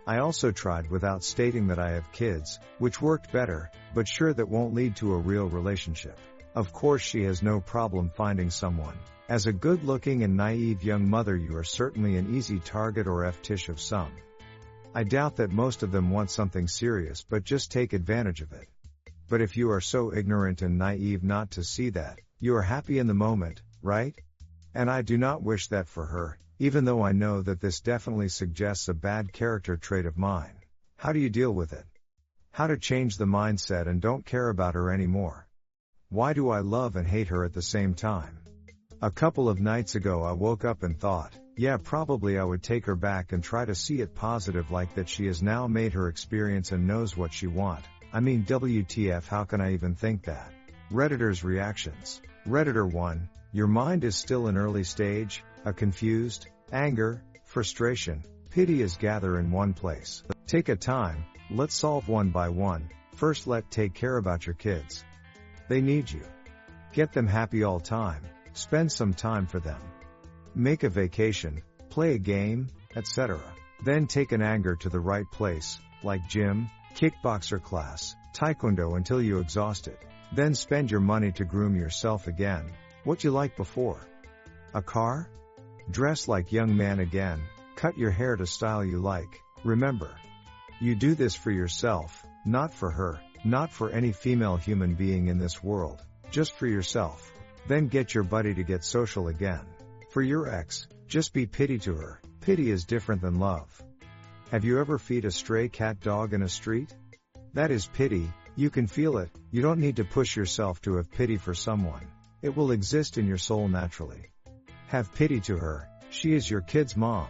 I 0.06 0.20
also 0.20 0.52
tried 0.52 0.92
without 0.92 1.24
stating 1.24 1.66
that 1.70 1.80
I 1.80 1.90
have 1.94 2.12
kids, 2.12 2.60
which 2.78 3.02
worked 3.02 3.32
better, 3.32 3.72
but 3.96 4.08
sure 4.08 4.32
that 4.32 4.48
won't 4.48 4.76
lead 4.76 4.96
to 4.98 5.16
a 5.16 5.18
real 5.18 5.50
relationship. 5.50 6.20
Of 6.54 6.72
course 6.72 7.02
she 7.02 7.24
has 7.24 7.42
no 7.42 7.62
problem 7.62 8.12
finding 8.14 8.52
someone. 8.52 9.00
As 9.28 9.48
a 9.48 9.54
good 9.54 9.84
looking 9.84 10.22
and 10.22 10.38
naive 10.38 10.84
young 10.84 11.10
mother 11.10 11.36
you 11.36 11.58
are 11.58 11.64
certainly 11.64 12.16
an 12.18 12.36
easy 12.36 12.60
target 12.60 13.08
or 13.08 13.26
f-tish 13.26 13.70
of 13.70 13.82
some. 13.82 14.12
I 14.94 15.04
doubt 15.04 15.38
that 15.38 15.50
most 15.50 15.82
of 15.82 15.92
them 15.92 16.12
want 16.12 16.30
something 16.30 16.68
serious 16.68 17.26
but 17.28 17.44
just 17.44 17.72
take 17.72 17.94
advantage 17.94 18.42
of 18.42 18.54
it. 18.54 18.68
But 19.32 19.40
if 19.40 19.56
you 19.56 19.72
are 19.72 19.80
so 19.80 20.14
ignorant 20.14 20.62
and 20.62 20.78
naive 20.78 21.24
not 21.24 21.52
to 21.52 21.64
see 21.64 21.90
that, 21.92 22.20
you 22.42 22.54
are 22.58 22.62
happy 22.62 23.00
in 23.00 23.08
the 23.08 23.14
moment, 23.14 23.62
right? 23.82 24.14
And 24.74 24.92
I 24.92 25.04
do 25.04 25.18
not 25.18 25.42
wish 25.42 25.68
that 25.70 25.88
for 25.88 26.06
her, 26.08 26.38
even 26.60 26.84
though 26.84 27.02
I 27.02 27.14
know 27.14 27.42
that 27.42 27.62
this 27.62 27.80
definitely 27.80 28.28
suggests 28.28 28.90
a 28.90 28.94
bad 28.94 29.32
character 29.32 29.78
trait 29.78 30.06
of 30.06 30.18
mine. 30.18 30.58
How 30.98 31.14
do 31.14 31.20
you 31.20 31.30
deal 31.30 31.54
with 31.54 31.72
it? 31.72 31.86
How 32.52 32.68
to 32.68 32.78
change 32.78 33.16
the 33.16 33.24
mindset 33.24 33.88
and 33.88 34.02
don't 34.02 34.26
care 34.26 34.50
about 34.50 34.74
her 34.74 34.92
anymore? 34.92 35.48
Why 36.10 36.34
do 36.34 36.50
I 36.50 36.60
love 36.60 36.98
and 36.98 37.08
hate 37.08 37.30
her 37.30 37.46
at 37.46 37.54
the 37.54 37.62
same 37.62 37.94
time? 37.94 38.38
A 39.02 39.12
couple 39.12 39.48
of 39.48 39.62
nights 39.62 39.96
ago 39.96 40.24
I 40.24 40.34
woke 40.34 40.66
up 40.66 40.84
and 40.84 41.00
thought, 41.00 41.34
yeah 41.56 41.78
probably 41.78 42.38
I 42.38 42.44
would 42.44 42.64
take 42.64 42.86
her 42.86 42.98
back 42.98 43.32
and 43.32 43.42
try 43.42 43.64
to 43.64 43.76
see 43.76 44.02
it 44.02 44.14
positive 44.14 44.72
like 44.72 44.96
that 44.96 45.08
she 45.08 45.28
has 45.28 45.42
now 45.42 45.68
made 45.68 45.94
her 45.94 46.10
experience 46.10 46.74
and 46.74 46.86
knows 46.86 47.16
what 47.16 47.32
she 47.32 47.48
want. 47.48 47.86
I 48.14 48.20
mean 48.20 48.44
WTF 48.44 49.26
how 49.26 49.46
can 49.46 49.62
I 49.62 49.72
even 49.72 49.96
think 49.96 50.26
that? 50.26 50.52
Redditor's 50.92 51.46
reactions. 51.46 52.22
Redditor 52.46 52.92
1, 52.92 53.30
your 53.54 53.68
mind 53.68 54.04
is 54.04 54.18
still 54.18 54.48
in 54.48 54.58
early 54.58 54.84
stage, 54.84 55.46
a 55.64 55.72
confused, 55.72 56.48
anger, 56.74 57.24
frustration, 57.46 58.24
pity 58.50 58.82
is 58.82 58.98
gather 58.98 59.40
in 59.40 59.50
one 59.50 59.74
place. 59.74 60.24
Take 60.46 60.68
a 60.68 60.76
time, 60.76 61.24
let's 61.50 61.74
solve 61.74 62.10
one 62.10 62.32
by 62.32 62.50
one. 62.50 62.90
First 63.16 63.48
let 63.48 63.72
take 63.72 63.94
care 63.94 64.18
about 64.18 64.46
your 64.46 64.56
kids. 64.56 65.06
They 65.70 65.80
need 65.80 66.12
you. 66.12 66.26
Get 66.92 67.14
them 67.14 67.28
happy 67.28 67.64
all 67.64 67.80
time, 67.80 68.24
spend 68.52 68.92
some 68.92 69.14
time 69.14 69.46
for 69.46 69.62
them. 69.62 69.82
Make 70.54 70.84
a 70.84 70.90
vacation, 70.90 71.62
play 71.90 72.16
a 72.16 72.20
game, 72.20 72.68
etc. 72.94 73.40
Then 73.86 74.06
take 74.06 74.34
an 74.34 74.42
anger 74.42 74.76
to 74.76 74.90
the 74.90 75.00
right 75.00 75.30
place, 75.32 75.80
like 76.04 76.28
gym, 76.28 76.70
kickboxer 76.96 77.62
class, 77.62 78.16
taekwondo 78.34 78.96
until 78.96 79.22
you 79.22 79.40
exhaust 79.40 79.88
it. 79.88 80.00
Then 80.34 80.56
spend 80.56 80.92
your 80.92 81.02
money 81.02 81.32
to 81.34 81.46
groom 81.46 81.76
yourself 81.76 82.28
again, 82.28 82.72
what 83.04 83.24
you 83.24 83.32
like 83.32 83.58
before. 83.58 84.00
A 84.74 84.82
car? 84.82 85.30
Dress 85.90 86.28
like 86.28 86.52
young 86.52 86.78
man 86.78 87.00
again, 87.00 87.42
cut 87.76 87.98
your 87.98 88.12
hair 88.12 88.36
to 88.36 88.46
style 88.46 88.86
you 88.86 89.00
like. 89.00 89.42
Remember, 89.64 90.16
you 90.80 90.96
do 90.96 91.16
this 91.16 91.36
for 91.36 91.52
yourself, 91.52 92.26
not 92.46 92.74
for 92.74 92.90
her, 92.90 93.20
not 93.44 93.72
for 93.72 93.90
any 93.90 94.12
female 94.12 94.56
human 94.56 94.94
being 94.94 95.28
in 95.28 95.38
this 95.38 95.64
world, 95.64 96.02
just 96.32 96.54
for 96.56 96.68
yourself. 96.68 97.32
Then 97.68 97.88
get 97.88 98.14
your 98.14 98.24
buddy 98.24 98.54
to 98.54 98.64
get 98.64 98.84
social 98.84 99.28
again. 99.28 99.66
For 100.10 100.22
your 100.22 100.50
ex, 100.50 100.88
just 101.08 101.34
be 101.34 101.46
pity 101.46 101.80
to 101.80 101.96
her. 101.96 102.22
Pity 102.42 102.72
is 102.72 102.86
different 102.86 103.22
than 103.22 103.40
love. 103.40 103.70
Have 104.52 104.66
you 104.66 104.82
ever 104.82 104.98
feed 104.98 105.24
a 105.24 105.32
stray 105.32 105.70
cat 105.70 106.02
dog 106.02 106.34
in 106.34 106.42
a 106.42 106.50
street? 106.50 106.94
That 107.54 107.72
is 107.72 107.88
pity, 107.88 108.30
you 108.58 108.70
can 108.70 108.86
feel 108.86 109.18
it, 109.20 109.30
you 109.50 109.62
don't 109.62 109.80
need 109.80 109.96
to 109.96 110.04
push 110.04 110.36
yourself 110.36 110.82
to 110.82 110.98
have 110.98 111.10
pity 111.10 111.38
for 111.38 111.54
someone. 111.54 112.06
It 112.42 112.58
will 112.58 112.72
exist 112.72 113.18
in 113.18 113.28
your 113.28 113.38
soul 113.38 113.70
naturally. 113.70 114.30
Have 114.88 115.16
pity 115.16 115.40
to 115.40 115.56
her, 115.56 115.88
she 116.10 116.34
is 116.34 116.50
your 116.50 116.60
kid's 116.60 116.98
mom. 116.98 117.30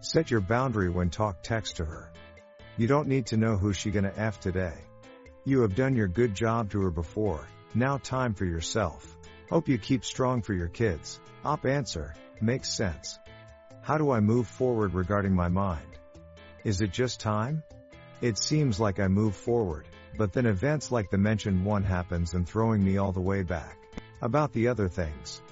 Set 0.00 0.32
your 0.32 0.40
boundary 0.40 0.90
when 0.90 1.10
talk 1.10 1.44
text 1.44 1.76
to 1.76 1.84
her. 1.84 2.12
You 2.76 2.88
don't 2.88 3.06
need 3.06 3.26
to 3.26 3.36
know 3.36 3.56
who 3.56 3.72
she 3.72 3.92
gonna 3.92 4.12
F 4.16 4.40
today. 4.40 4.74
You 5.44 5.60
have 5.60 5.76
done 5.76 5.94
your 5.94 6.08
good 6.08 6.34
job 6.34 6.72
to 6.72 6.80
her 6.80 6.90
before, 6.90 7.46
now 7.72 7.98
time 7.98 8.34
for 8.34 8.46
yourself. 8.46 9.16
Hope 9.48 9.68
you 9.68 9.78
keep 9.78 10.04
strong 10.04 10.42
for 10.42 10.54
your 10.54 10.66
kids. 10.66 11.20
Op 11.44 11.66
answer, 11.66 12.16
makes 12.40 12.68
sense. 12.68 13.20
How 13.82 13.96
do 13.96 14.10
I 14.10 14.18
move 14.18 14.48
forward 14.48 14.94
regarding 14.94 15.36
my 15.36 15.46
mind? 15.46 15.86
Is 16.64 16.80
it 16.80 16.92
just 16.92 17.18
time? 17.18 17.62
It 18.20 18.38
seems 18.38 18.78
like 18.78 19.00
I 19.00 19.08
move 19.08 19.34
forward, 19.34 19.86
but 20.16 20.32
then 20.32 20.46
events 20.46 20.92
like 20.92 21.10
the 21.10 21.18
mentioned 21.18 21.64
one 21.64 21.82
happens 21.82 22.34
and 22.34 22.48
throwing 22.48 22.84
me 22.84 22.98
all 22.98 23.10
the 23.10 23.20
way 23.20 23.42
back. 23.42 23.78
About 24.20 24.52
the 24.52 24.68
other 24.68 24.88
things. 24.88 25.42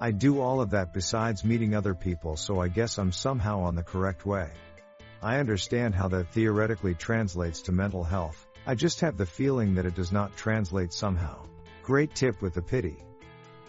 I 0.00 0.10
do 0.10 0.40
all 0.40 0.60
of 0.60 0.70
that 0.70 0.92
besides 0.92 1.44
meeting 1.44 1.74
other 1.74 1.94
people 1.94 2.36
so 2.36 2.60
I 2.60 2.68
guess 2.68 2.98
I'm 2.98 3.12
somehow 3.12 3.60
on 3.60 3.76
the 3.76 3.84
correct 3.84 4.26
way. 4.26 4.50
I 5.22 5.38
understand 5.38 5.94
how 5.94 6.08
that 6.08 6.32
theoretically 6.32 6.94
translates 6.94 7.62
to 7.62 7.72
mental 7.72 8.02
health, 8.02 8.44
I 8.66 8.74
just 8.74 9.00
have 9.00 9.16
the 9.16 9.26
feeling 9.26 9.76
that 9.76 9.86
it 9.86 9.94
does 9.94 10.12
not 10.12 10.36
translate 10.36 10.92
somehow. 10.92 11.46
Great 11.82 12.14
tip 12.14 12.42
with 12.42 12.54
the 12.54 12.62
pity. 12.62 12.96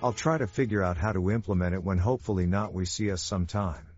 I'll 0.02 0.14
try 0.14 0.38
to 0.38 0.48
figure 0.48 0.84
out 0.84 0.98
how 0.98 1.12
to 1.12 1.32
implement 1.32 1.76
it 1.76 1.84
when 1.84 1.98
hopefully 2.00 2.48
not 2.48 2.74
we 2.74 2.86
see 2.86 3.12
us 3.12 3.22
sometime. 3.22 3.89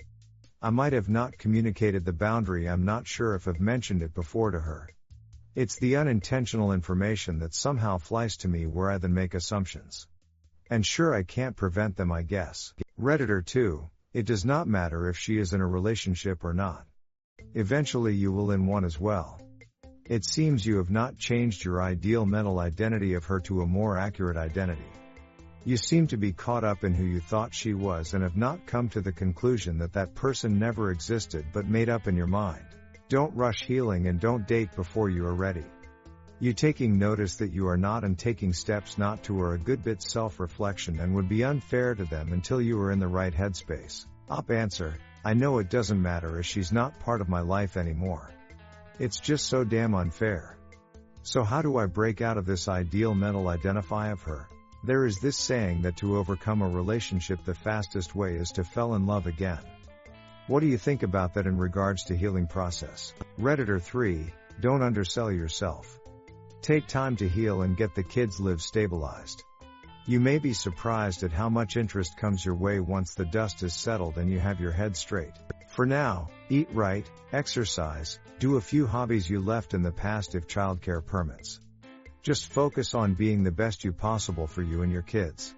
I 0.63 0.69
might 0.69 0.93
have 0.93 1.09
not 1.09 1.39
communicated 1.39 2.05
the 2.05 2.13
boundary 2.13 2.69
I'm 2.69 2.85
not 2.85 3.07
sure 3.07 3.33
if 3.33 3.47
I've 3.47 3.59
mentioned 3.59 4.03
it 4.03 4.13
before 4.13 4.51
to 4.51 4.59
her. 4.59 4.91
It's 5.55 5.79
the 5.79 5.95
unintentional 5.95 6.71
information 6.71 7.39
that 7.39 7.55
somehow 7.55 7.97
flies 7.97 8.37
to 8.37 8.47
me 8.47 8.67
where 8.67 8.91
I 8.91 8.99
then 8.99 9.11
make 9.11 9.33
assumptions. 9.33 10.07
And 10.69 10.85
sure 10.85 11.15
I 11.15 11.23
can't 11.23 11.55
prevent 11.55 11.95
them 11.97 12.11
I 12.11 12.21
guess. 12.21 12.75
Redditor 12.99 13.43
2, 13.43 13.89
it 14.13 14.27
does 14.27 14.45
not 14.45 14.67
matter 14.67 15.09
if 15.09 15.17
she 15.17 15.39
is 15.39 15.51
in 15.51 15.61
a 15.61 15.67
relationship 15.67 16.43
or 16.43 16.53
not. 16.53 16.85
Eventually 17.55 18.13
you 18.13 18.31
will 18.31 18.51
in 18.51 18.67
one 18.67 18.85
as 18.85 18.99
well. 18.99 19.41
It 20.05 20.25
seems 20.25 20.63
you 20.63 20.77
have 20.77 20.91
not 20.91 21.17
changed 21.17 21.65
your 21.65 21.81
ideal 21.81 22.27
mental 22.27 22.59
identity 22.59 23.15
of 23.15 23.25
her 23.25 23.39
to 23.41 23.63
a 23.63 23.65
more 23.65 23.97
accurate 23.97 24.37
identity. 24.37 24.91
You 25.63 25.77
seem 25.77 26.07
to 26.07 26.17
be 26.17 26.33
caught 26.33 26.63
up 26.63 26.83
in 26.83 26.95
who 26.95 27.03
you 27.03 27.19
thought 27.19 27.53
she 27.53 27.75
was 27.75 28.15
and 28.15 28.23
have 28.23 28.35
not 28.35 28.65
come 28.65 28.89
to 28.89 29.01
the 29.01 29.11
conclusion 29.11 29.77
that 29.77 29.93
that 29.93 30.15
person 30.15 30.57
never 30.57 30.89
existed 30.89 31.45
but 31.53 31.67
made 31.67 31.87
up 31.87 32.07
in 32.07 32.15
your 32.15 32.25
mind. 32.25 32.65
Don't 33.09 33.35
rush 33.35 33.63
healing 33.65 34.07
and 34.07 34.19
don't 34.19 34.47
date 34.47 34.75
before 34.75 35.11
you 35.11 35.23
are 35.27 35.35
ready. 35.35 35.65
You 36.39 36.53
taking 36.53 36.97
notice 36.97 37.35
that 37.35 37.53
you 37.53 37.67
are 37.67 37.77
not 37.77 38.03
and 38.03 38.17
taking 38.17 38.53
steps 38.53 38.97
not 38.97 39.21
to 39.25 39.39
are 39.41 39.53
a 39.53 39.59
good 39.59 39.83
bit 39.83 40.01
self-reflection 40.01 40.99
and 40.99 41.13
would 41.13 41.29
be 41.29 41.43
unfair 41.43 41.93
to 41.93 42.05
them 42.05 42.33
until 42.33 42.59
you 42.59 42.79
are 42.81 42.91
in 42.91 42.97
the 42.97 43.07
right 43.07 43.33
headspace. 43.33 44.07
Op 44.31 44.49
answer, 44.49 44.97
I 45.23 45.35
know 45.35 45.59
it 45.59 45.69
doesn't 45.69 46.01
matter 46.01 46.39
as 46.39 46.47
she's 46.47 46.71
not 46.71 46.99
part 47.01 47.21
of 47.21 47.29
my 47.29 47.41
life 47.41 47.77
anymore. 47.77 48.33
It's 48.97 49.19
just 49.19 49.45
so 49.45 49.63
damn 49.63 49.93
unfair. 49.93 50.57
So 51.21 51.43
how 51.43 51.61
do 51.61 51.77
I 51.77 51.85
break 51.85 52.19
out 52.19 52.39
of 52.39 52.47
this 52.47 52.67
ideal 52.67 53.13
mental 53.13 53.47
identify 53.47 54.09
of 54.09 54.23
her? 54.23 54.47
There 54.83 55.05
is 55.05 55.19
this 55.19 55.37
saying 55.37 55.83
that 55.83 55.97
to 55.97 56.17
overcome 56.17 56.63
a 56.63 56.69
relationship 56.69 57.43
the 57.43 57.53
fastest 57.53 58.15
way 58.15 58.35
is 58.35 58.51
to 58.53 58.63
fall 58.63 58.95
in 58.95 59.05
love 59.05 59.27
again. 59.27 59.59
What 60.47 60.61
do 60.61 60.65
you 60.65 60.77
think 60.79 61.03
about 61.03 61.35
that 61.35 61.45
in 61.45 61.57
regards 61.57 62.05
to 62.05 62.17
healing 62.17 62.47
process? 62.47 63.13
Redditor 63.39 63.79
3, 63.79 64.25
don't 64.59 64.81
undersell 64.81 65.31
yourself. 65.31 65.99
Take 66.63 66.87
time 66.87 67.15
to 67.17 67.29
heal 67.29 67.61
and 67.61 67.77
get 67.77 67.93
the 67.93 68.01
kids 68.01 68.39
live 68.39 68.59
stabilized. 68.59 69.43
You 70.07 70.19
may 70.19 70.39
be 70.39 70.53
surprised 70.53 71.21
at 71.21 71.31
how 71.31 71.49
much 71.49 71.77
interest 71.77 72.17
comes 72.17 72.43
your 72.43 72.55
way 72.55 72.79
once 72.79 73.13
the 73.13 73.25
dust 73.25 73.61
is 73.61 73.75
settled 73.75 74.17
and 74.17 74.31
you 74.31 74.39
have 74.39 74.59
your 74.59 74.71
head 74.71 74.97
straight. 74.97 75.33
For 75.69 75.85
now, 75.85 76.29
eat 76.49 76.69
right, 76.73 77.07
exercise, 77.31 78.19
do 78.39 78.57
a 78.57 78.61
few 78.61 78.87
hobbies 78.87 79.29
you 79.29 79.41
left 79.41 79.75
in 79.75 79.83
the 79.83 79.91
past 79.91 80.33
if 80.33 80.47
childcare 80.47 81.05
permits. 81.05 81.59
Just 82.23 82.53
focus 82.53 82.93
on 82.93 83.15
being 83.15 83.43
the 83.43 83.51
best 83.51 83.83
you 83.83 83.91
possible 83.91 84.45
for 84.45 84.61
you 84.61 84.83
and 84.83 84.91
your 84.91 85.01
kids. 85.01 85.55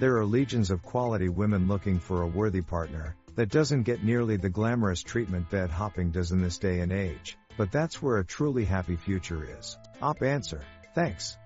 There 0.00 0.16
are 0.16 0.24
legions 0.24 0.72
of 0.72 0.82
quality 0.82 1.28
women 1.28 1.68
looking 1.68 2.00
for 2.00 2.22
a 2.22 2.26
worthy 2.26 2.62
partner 2.62 3.14
that 3.36 3.48
doesn't 3.48 3.84
get 3.84 4.02
nearly 4.02 4.36
the 4.36 4.48
glamorous 4.48 5.02
treatment 5.04 5.48
bed 5.50 5.70
hopping 5.70 6.10
does 6.10 6.32
in 6.32 6.42
this 6.42 6.58
day 6.58 6.80
and 6.80 6.90
age, 6.90 7.38
but 7.56 7.70
that's 7.70 8.02
where 8.02 8.18
a 8.18 8.24
truly 8.24 8.64
happy 8.64 8.96
future 8.96 9.46
is. 9.56 9.78
Op 10.02 10.20
answer. 10.22 10.62
Thanks. 10.96 11.38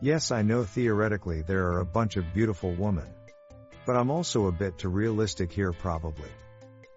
Yes, 0.00 0.32
I 0.32 0.42
know 0.42 0.64
theoretically 0.64 1.42
there 1.42 1.66
are 1.68 1.78
a 1.78 1.86
bunch 1.86 2.16
of 2.16 2.34
beautiful 2.34 2.74
women. 2.74 3.06
But 3.86 3.96
I'm 3.96 4.10
also 4.10 4.46
a 4.46 4.52
bit 4.52 4.76
too 4.76 4.88
realistic 4.88 5.52
here 5.52 5.72
probably. 5.72 6.30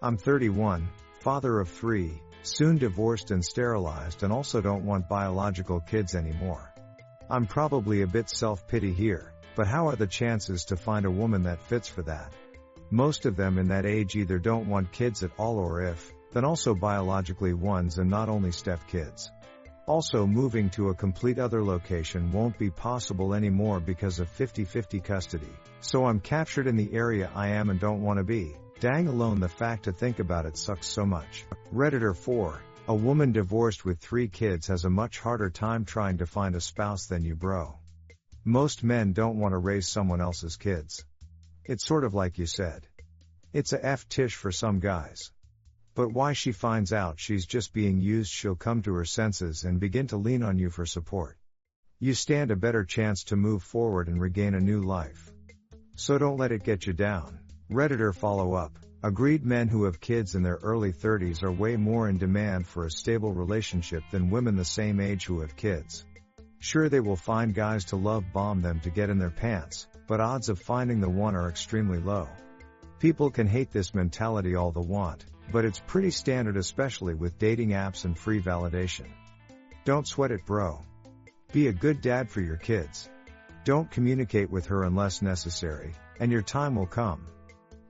I'm 0.02 0.16
31, 0.16 0.88
father 1.20 1.60
of 1.60 1.68
three, 1.68 2.20
soon 2.42 2.76
divorced 2.76 3.30
and 3.30 3.44
sterilized 3.44 4.24
and 4.24 4.32
also 4.32 4.60
don't 4.60 4.84
want 4.84 5.08
biological 5.08 5.78
kids 5.78 6.16
anymore. 6.16 6.73
I'm 7.30 7.46
probably 7.46 8.02
a 8.02 8.06
bit 8.06 8.28
self-pity 8.28 8.92
here, 8.92 9.32
but 9.56 9.66
how 9.66 9.88
are 9.88 9.96
the 9.96 10.06
chances 10.06 10.66
to 10.66 10.76
find 10.76 11.06
a 11.06 11.10
woman 11.10 11.44
that 11.44 11.62
fits 11.62 11.88
for 11.88 12.02
that? 12.02 12.32
Most 12.90 13.24
of 13.24 13.34
them 13.34 13.58
in 13.58 13.68
that 13.68 13.86
age 13.86 14.14
either 14.14 14.38
don't 14.38 14.68
want 14.68 14.92
kids 14.92 15.22
at 15.22 15.30
all 15.38 15.58
or 15.58 15.82
if, 15.82 16.12
then 16.32 16.44
also 16.44 16.74
biologically 16.74 17.54
ones 17.54 17.98
and 17.98 18.10
not 18.10 18.28
only 18.28 18.52
step 18.52 18.86
kids. 18.88 19.30
Also 19.86 20.26
moving 20.26 20.68
to 20.70 20.90
a 20.90 20.94
complete 20.94 21.38
other 21.38 21.64
location 21.64 22.30
won't 22.30 22.58
be 22.58 22.70
possible 22.70 23.32
anymore 23.34 23.80
because 23.80 24.20
of 24.20 24.28
50-50 24.36 25.02
custody. 25.02 25.52
So 25.80 26.04
I'm 26.04 26.20
captured 26.20 26.66
in 26.66 26.76
the 26.76 26.92
area 26.92 27.30
I 27.34 27.48
am 27.48 27.70
and 27.70 27.80
don't 27.80 28.02
want 28.02 28.18
to 28.18 28.24
be. 28.24 28.54
Dang 28.80 29.08
alone 29.08 29.40
the 29.40 29.48
fact 29.48 29.84
to 29.84 29.92
think 29.92 30.18
about 30.18 30.44
it 30.46 30.58
sucks 30.58 30.86
so 30.86 31.06
much. 31.06 31.46
Redditor 31.72 32.14
4. 32.14 32.60
A 32.86 32.94
woman 32.94 33.32
divorced 33.32 33.86
with 33.86 33.98
three 33.98 34.28
kids 34.28 34.66
has 34.66 34.84
a 34.84 34.90
much 34.90 35.18
harder 35.18 35.48
time 35.48 35.86
trying 35.86 36.18
to 36.18 36.26
find 36.26 36.54
a 36.54 36.60
spouse 36.60 37.06
than 37.06 37.24
you 37.24 37.34
bro. 37.34 37.78
Most 38.44 38.84
men 38.84 39.14
don't 39.14 39.38
want 39.38 39.52
to 39.52 39.58
raise 39.58 39.88
someone 39.88 40.20
else's 40.20 40.56
kids. 40.56 41.02
It's 41.64 41.86
sort 41.86 42.04
of 42.04 42.12
like 42.12 42.36
you 42.36 42.44
said. 42.44 42.86
It's 43.54 43.72
a 43.72 43.82
F 43.82 44.06
tish 44.10 44.34
for 44.34 44.52
some 44.52 44.80
guys. 44.80 45.32
But 45.94 46.12
why 46.12 46.34
she 46.34 46.52
finds 46.52 46.92
out 46.92 47.18
she's 47.18 47.46
just 47.46 47.72
being 47.72 48.02
used 48.02 48.30
she'll 48.30 48.54
come 48.54 48.82
to 48.82 48.92
her 48.96 49.06
senses 49.06 49.64
and 49.64 49.80
begin 49.80 50.08
to 50.08 50.18
lean 50.18 50.42
on 50.42 50.58
you 50.58 50.68
for 50.68 50.84
support. 50.84 51.38
You 52.00 52.12
stand 52.12 52.50
a 52.50 52.56
better 52.56 52.84
chance 52.84 53.24
to 53.24 53.36
move 53.36 53.62
forward 53.62 54.08
and 54.08 54.20
regain 54.20 54.52
a 54.52 54.60
new 54.60 54.82
life. 54.82 55.32
So 55.94 56.18
don't 56.18 56.36
let 56.36 56.52
it 56.52 56.64
get 56.64 56.86
you 56.86 56.92
down. 56.92 57.38
Redditor 57.70 58.14
follow 58.14 58.52
up. 58.52 58.78
Agreed 59.02 59.44
men 59.44 59.68
who 59.68 59.84
have 59.84 60.00
kids 60.00 60.34
in 60.34 60.42
their 60.42 60.58
early 60.62 60.92
30s 60.92 61.42
are 61.42 61.50
way 61.50 61.76
more 61.76 62.08
in 62.10 62.18
demand 62.18 62.66
for 62.66 62.84
a 62.84 62.90
stable 62.90 63.32
relationship 63.32 64.02
than 64.10 64.30
women 64.30 64.56
the 64.56 64.64
same 64.64 65.00
age 65.00 65.24
who 65.24 65.40
have 65.40 65.56
kids. 65.56 66.04
Sure 66.58 66.90
they 66.90 67.00
will 67.00 67.16
find 67.16 67.54
guys 67.54 67.86
to 67.86 67.96
love 67.96 68.24
bomb 68.34 68.60
them 68.60 68.80
to 68.80 68.90
get 68.90 69.08
in 69.08 69.18
their 69.18 69.30
pants, 69.30 69.86
but 70.06 70.20
odds 70.20 70.50
of 70.50 70.58
finding 70.58 71.00
the 71.00 71.08
one 71.08 71.34
are 71.34 71.48
extremely 71.48 71.98
low. 71.98 72.28
People 72.98 73.30
can 73.30 73.46
hate 73.46 73.70
this 73.70 73.94
mentality 73.94 74.54
all 74.54 74.70
the 74.70 74.80
want, 74.80 75.24
but 75.50 75.64
it's 75.64 75.80
pretty 75.86 76.10
standard 76.10 76.58
especially 76.58 77.14
with 77.14 77.38
dating 77.38 77.70
apps 77.70 78.04
and 78.04 78.16
free 78.16 78.42
validation. 78.42 79.06
Don't 79.86 80.06
sweat 80.06 80.30
it 80.32 80.44
bro. 80.44 80.80
Be 81.52 81.68
a 81.68 81.72
good 81.72 82.02
dad 82.02 82.30
for 82.30 82.42
your 82.42 82.56
kids. 82.56 83.08
Don't 83.64 83.90
communicate 83.90 84.50
with 84.50 84.66
her 84.66 84.84
unless 84.84 85.22
necessary, 85.22 85.92
and 86.20 86.30
your 86.30 86.42
time 86.42 86.74
will 86.74 86.86
come. 86.86 87.26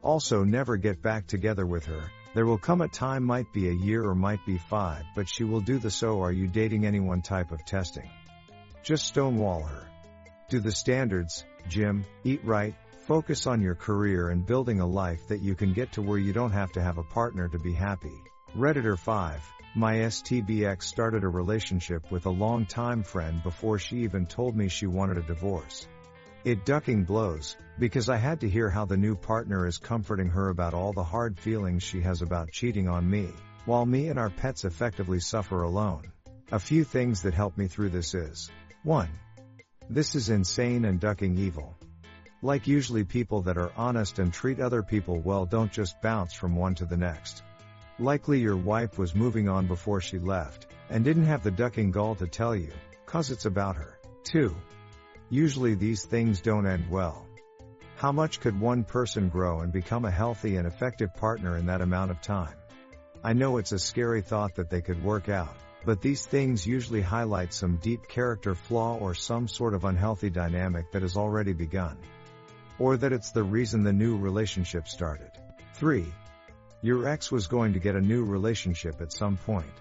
Also 0.05 0.45
never 0.45 0.77
get 0.77 1.03
back 1.03 1.27
together 1.27 1.67
with 1.67 1.87
her, 1.87 2.11
there 2.35 2.47
will 2.47 2.59
come 2.59 2.81
a 2.81 2.89
time 2.89 3.25
might 3.25 3.53
be 3.53 3.69
a 3.69 3.73
year 3.73 4.05
or 4.05 4.15
might 4.15 4.45
be 4.47 4.59
five 4.59 5.05
but 5.17 5.29
she 5.29 5.43
will 5.43 5.61
do 5.61 5.79
the 5.79 5.91
so 5.91 6.23
are 6.23 6.33
you 6.33 6.47
dating 6.47 6.87
anyone 6.87 7.23
type 7.23 7.51
of 7.51 7.65
testing. 7.65 8.09
Just 8.85 9.07
stonewall 9.07 9.63
her. 9.63 9.89
Do 10.49 10.61
the 10.61 10.71
standards, 10.71 11.45
gym, 11.69 12.05
eat 12.23 12.45
right, 12.45 12.75
Focus 13.07 13.47
on 13.47 13.61
your 13.61 13.75
career 13.75 14.31
and 14.31 14.47
building 14.47 14.81
a 14.81 14.87
life 14.87 15.29
that 15.29 15.43
you 15.43 15.55
can 15.55 15.75
get 15.75 15.93
to 15.93 16.01
where 16.01 16.17
you 16.17 16.33
don't 16.33 16.53
have 16.53 16.73
to 16.73 16.81
have 16.81 16.97
a 16.97 17.03
partner 17.03 17.47
to 17.49 17.59
be 17.59 17.75
happy. 17.75 18.19
Redditor 18.57 18.99
5. 18.99 19.43
My 19.77 19.97
STBX 19.97 20.85
started 20.85 21.23
a 21.23 21.29
relationship 21.29 22.11
with 22.11 22.25
a 22.25 22.31
long-time 22.31 23.03
friend 23.03 23.43
before 23.43 23.79
she 23.79 24.05
even 24.05 24.25
told 24.25 24.57
me 24.57 24.69
she 24.69 24.87
wanted 24.87 25.19
a 25.19 25.23
divorce. 25.23 25.87
It 26.45 26.67
ducking 26.67 27.05
blows, 27.05 27.57
because 27.79 28.11
I 28.11 28.19
had 28.19 28.41
to 28.41 28.51
hear 28.51 28.69
how 28.69 28.85
the 28.85 28.99
new 28.99 29.17
partner 29.17 29.67
is 29.67 29.79
comforting 29.79 30.29
her 30.29 30.51
about 30.51 30.75
all 30.75 30.93
the 30.93 31.03
hard 31.03 31.39
feelings 31.39 31.83
she 31.83 32.03
has 32.03 32.21
about 32.21 32.53
cheating 32.53 32.87
on 32.87 33.09
me, 33.09 33.31
while 33.65 33.87
me 33.87 34.09
and 34.09 34.19
our 34.19 34.29
pets 34.29 34.67
effectively 34.67 35.21
suffer 35.21 35.63
alone. 35.63 36.13
A 36.53 36.59
few 36.59 36.85
things 36.85 37.23
that 37.23 37.33
help 37.33 37.57
me 37.57 37.67
through 37.67 37.89
this 37.89 38.13
is 38.13 38.51
1. 38.83 39.09
This 39.89 40.15
is 40.15 40.29
insane 40.29 40.85
and 40.85 41.01
ducking 41.01 41.39
evil. 41.39 41.75
Like 42.43 42.67
usually 42.67 43.05
people 43.05 43.41
that 43.43 43.57
are 43.57 43.73
honest 43.75 44.19
and 44.19 44.31
treat 44.31 44.61
other 44.61 44.83
people 44.83 45.21
well 45.21 45.47
don't 45.47 45.73
just 45.73 46.03
bounce 46.03 46.35
from 46.35 46.57
one 46.57 46.75
to 46.75 46.85
the 46.85 46.99
next. 46.99 47.43
Likely 47.99 48.41
your 48.41 48.59
wife 48.59 48.99
was 48.99 49.15
moving 49.15 49.49
on 49.49 49.67
before 49.67 50.03
she 50.03 50.19
left, 50.19 50.67
and 50.91 51.05
didn't 51.05 51.25
have 51.25 51.43
the 51.43 51.51
ducking 51.51 51.91
gall 51.91 52.17
to 52.17 52.27
tell 52.27 52.55
you, 52.55 52.73
cause 53.07 53.31
it's 53.31 53.47
about 53.47 53.77
her. 53.77 53.99
2. 54.25 54.55
Usually 55.31 55.75
these 55.75 56.05
things 56.05 56.41
don't 56.41 56.67
end 56.67 56.91
well. 56.91 57.27
How 57.97 58.13
much 58.13 58.41
could 58.41 58.59
one 58.61 58.85
person 58.85 59.29
grow 59.29 59.61
and 59.61 59.73
become 59.73 60.05
a 60.05 60.11
healthy 60.11 60.57
and 60.57 60.67
effective 60.67 61.15
partner 61.15 61.57
in 61.57 61.67
that 61.67 61.81
amount 61.81 62.11
of 62.11 62.21
time? 62.21 62.55
I 63.23 63.33
know 63.33 63.57
it's 63.57 63.73
a 63.73 63.79
scary 63.79 64.21
thought 64.21 64.57
that 64.57 64.69
they 64.69 64.83
could 64.83 65.03
work 65.03 65.29
out, 65.31 65.57
but 65.85 66.03
these 66.03 66.27
things 66.27 66.67
usually 66.67 67.01
highlight 67.01 67.55
some 67.55 67.77
deep 67.77 68.07
character 68.09 68.55
flaw 68.55 68.99
or 68.99 69.15
some 69.15 69.49
sort 69.49 69.73
of 69.73 69.85
unhealthy 69.85 70.29
dynamic 70.29 70.93
that 70.93 71.03
has 71.03 71.17
already 71.17 71.53
begun. 71.53 71.97
Or 72.79 72.97
that 72.97 73.13
it's 73.13 73.31
the 73.31 73.43
reason 73.43 73.83
the 73.83 73.93
new 73.93 74.19
relationship 74.19 74.89
started. 74.89 75.31
3. 75.75 76.05
Your 76.83 77.09
ex 77.09 77.33
was 77.33 77.47
going 77.47 77.73
to 77.73 77.79
get 77.79 77.97
a 77.97 78.01
new 78.01 78.25
relationship 78.25 79.01
at 79.01 79.13
some 79.13 79.39
point. 79.39 79.73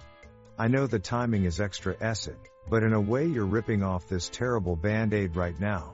I 0.58 0.70
know 0.70 0.88
the 0.88 1.00
timing 1.00 1.44
is 1.44 1.60
extra 1.60 1.96
acid, 2.00 2.38
but 2.70 2.84
in 2.84 2.94
a 2.94 3.02
way 3.02 3.26
you're 3.26 3.46
ripping 3.46 3.84
off 3.84 4.08
this 4.08 4.30
terrible 4.30 4.76
band-aid 4.76 5.36
right 5.36 5.60
now. 5.60 5.94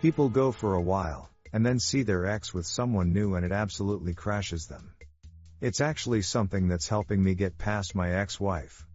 People 0.00 0.28
go 0.28 0.52
for 0.52 0.74
a 0.74 0.80
while, 0.80 1.28
and 1.52 1.64
then 1.64 1.78
see 1.78 2.02
their 2.02 2.26
ex 2.26 2.54
with 2.54 2.66
someone 2.66 3.12
new 3.12 3.34
and 3.34 3.44
it 3.44 3.52
absolutely 3.52 4.14
crashes 4.14 4.66
them. 4.66 4.94
It's 5.60 5.80
actually 5.80 6.22
something 6.22 6.68
that's 6.68 6.88
helping 6.88 7.22
me 7.22 7.34
get 7.34 7.58
past 7.58 7.94
my 7.94 8.14
ex-wife. 8.14 8.86